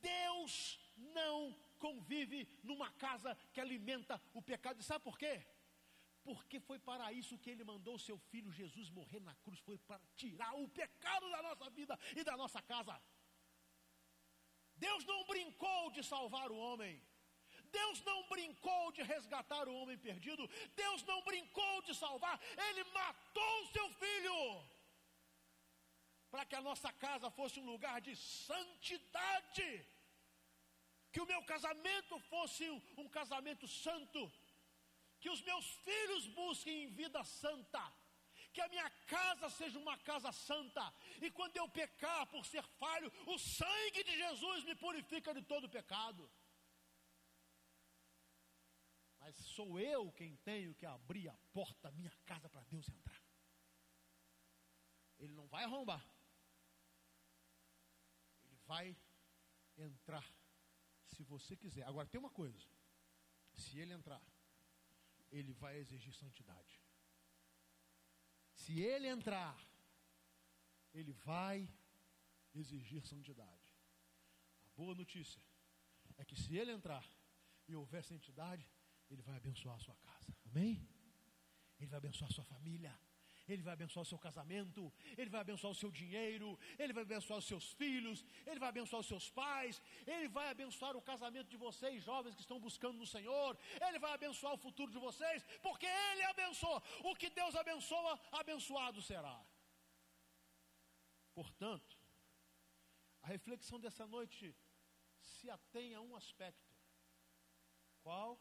Deus 0.00 0.80
não 0.96 1.54
convive 1.78 2.48
numa 2.62 2.90
casa 2.92 3.36
que 3.52 3.60
alimenta 3.60 4.18
o 4.32 4.40
pecado. 4.40 4.80
E 4.80 4.82
sabe 4.82 5.04
por 5.04 5.18
quê? 5.18 5.44
porque 6.26 6.58
foi 6.58 6.78
para 6.80 7.12
isso 7.12 7.38
que 7.38 7.50
ele 7.50 7.62
mandou 7.62 7.94
o 7.94 8.00
seu 8.00 8.18
filho 8.18 8.50
Jesus 8.50 8.90
morrer 8.90 9.20
na 9.20 9.34
cruz, 9.36 9.60
foi 9.60 9.78
para 9.78 10.00
tirar 10.16 10.54
o 10.54 10.68
pecado 10.68 11.30
da 11.30 11.40
nossa 11.40 11.70
vida 11.70 11.96
e 12.16 12.24
da 12.24 12.36
nossa 12.36 12.60
casa. 12.60 13.00
Deus 14.76 15.04
não 15.04 15.24
brincou 15.24 15.90
de 15.90 16.02
salvar 16.02 16.50
o 16.50 16.58
homem. 16.66 16.94
Deus 17.78 18.00
não 18.08 18.18
brincou 18.28 18.92
de 18.92 19.02
resgatar 19.02 19.68
o 19.68 19.74
homem 19.78 19.98
perdido, 19.98 20.48
Deus 20.74 21.02
não 21.10 21.20
brincou 21.22 21.82
de 21.82 21.94
salvar, 21.94 22.40
Ele 22.68 22.84
matou 22.84 23.62
o 23.62 23.66
seu 23.74 23.86
filho, 24.02 24.38
para 26.30 26.44
que 26.44 26.56
a 26.56 26.60
nossa 26.68 26.92
casa 26.92 27.30
fosse 27.30 27.58
um 27.60 27.66
lugar 27.66 28.00
de 28.00 28.14
santidade, 28.16 29.70
que 31.12 31.20
o 31.20 31.26
meu 31.26 31.42
casamento 31.44 32.18
fosse 32.32 32.64
um, 32.96 33.08
casamento 33.08 33.66
santo, 33.66 34.32
que 35.20 35.30
os 35.34 35.42
meus 35.42 35.66
filhos 35.86 36.26
busquem 36.28 36.92
vida 37.02 37.22
santa 37.24 37.84
que 38.56 38.62
a 38.62 38.68
minha 38.74 38.90
casa 39.14 39.50
seja 39.50 39.78
uma 39.78 39.96
casa 39.98 40.32
santa, 40.32 40.84
e 41.20 41.30
quando 41.30 41.54
eu 41.58 41.68
pecar 41.68 42.26
por 42.32 42.42
ser 42.46 42.64
falho, 42.82 43.12
o 43.26 43.38
sangue 43.38 44.02
de 44.02 44.16
Jesus 44.16 44.64
me 44.64 44.74
purifica 44.74 45.34
de 45.34 45.42
todo 45.42 45.68
pecado. 45.68 46.22
Mas 49.20 49.36
sou 49.54 49.78
eu 49.78 50.10
quem 50.12 50.36
tenho 50.36 50.74
que 50.74 50.86
abrir 50.86 51.28
a 51.28 51.36
porta 51.52 51.90
da 51.90 51.90
minha 51.90 52.14
casa 52.24 52.48
para 52.48 52.64
Deus 52.64 52.88
entrar. 52.88 53.22
Ele 55.18 55.34
não 55.34 55.46
vai 55.48 55.64
arrombar, 55.64 56.02
ele 58.42 58.56
vai 58.64 58.96
entrar, 59.76 60.26
se 61.04 61.22
você 61.24 61.54
quiser. 61.56 61.84
Agora 61.86 62.08
tem 62.08 62.18
uma 62.18 62.30
coisa: 62.30 62.58
se 63.52 63.78
ele 63.78 63.92
entrar, 63.92 64.22
ele 65.30 65.52
vai 65.52 65.76
exigir 65.76 66.14
santidade. 66.14 66.85
Se 68.66 68.80
ele 68.80 69.06
entrar, 69.06 69.56
ele 70.92 71.12
vai 71.12 71.72
exigir 72.52 73.00
santidade. 73.06 73.72
A 74.64 74.70
boa 74.76 74.92
notícia 74.92 75.40
é 76.16 76.24
que 76.24 76.34
se 76.34 76.56
ele 76.56 76.72
entrar 76.72 77.04
e 77.68 77.76
houver 77.76 78.02
santidade, 78.02 78.68
ele 79.08 79.22
vai 79.22 79.36
abençoar 79.36 79.76
a 79.76 79.78
sua 79.78 79.94
casa. 79.94 80.36
Amém? 80.46 80.84
Ele 81.78 81.86
vai 81.86 81.98
abençoar 81.98 82.28
a 82.28 82.34
sua 82.34 82.42
família. 82.44 82.92
Ele 83.48 83.62
vai 83.62 83.74
abençoar 83.74 84.02
o 84.02 84.06
seu 84.06 84.18
casamento, 84.18 84.92
Ele 85.16 85.30
vai 85.30 85.40
abençoar 85.40 85.70
o 85.70 85.74
seu 85.74 85.90
dinheiro, 85.90 86.58
Ele 86.78 86.92
vai 86.92 87.04
abençoar 87.04 87.38
os 87.38 87.46
seus 87.46 87.72
filhos, 87.72 88.24
Ele 88.46 88.58
vai 88.58 88.68
abençoar 88.68 89.00
os 89.00 89.06
seus 89.06 89.30
pais, 89.30 89.80
Ele 90.06 90.28
vai 90.28 90.48
abençoar 90.50 90.96
o 90.96 91.02
casamento 91.02 91.48
de 91.48 91.56
vocês, 91.56 92.02
jovens 92.02 92.34
que 92.34 92.40
estão 92.40 92.58
buscando 92.58 92.98
no 92.98 93.06
Senhor, 93.06 93.56
Ele 93.88 93.98
vai 93.98 94.12
abençoar 94.12 94.54
o 94.54 94.58
futuro 94.58 94.90
de 94.90 94.98
vocês, 94.98 95.44
porque 95.62 95.86
Ele 95.86 96.24
abençoa. 96.24 96.82
O 97.04 97.14
que 97.14 97.30
Deus 97.30 97.54
abençoa, 97.54 98.18
abençoado 98.32 99.00
será. 99.00 99.38
Portanto, 101.34 101.96
a 103.22 103.26
reflexão 103.26 103.78
dessa 103.78 104.06
noite 104.06 104.56
se 105.20 105.50
atém 105.50 105.94
a 105.94 106.00
um 106.00 106.16
aspecto: 106.16 106.74
qual 108.00 108.40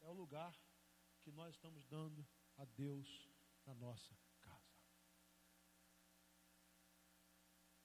é 0.00 0.08
o 0.08 0.12
lugar 0.12 0.54
que 1.22 1.30
nós 1.30 1.54
estamos 1.54 1.86
dando 1.86 2.26
a 2.56 2.64
Deus 2.64 3.28
na 3.64 3.74
nossa 3.74 4.14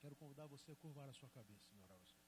Quero 0.01 0.15
convidar 0.15 0.47
você 0.47 0.71
a 0.71 0.75
curvar 0.75 1.07
a 1.07 1.13
sua 1.13 1.29
cabeça 1.29 1.75
e 1.75 1.77
Senhor. 1.77 2.20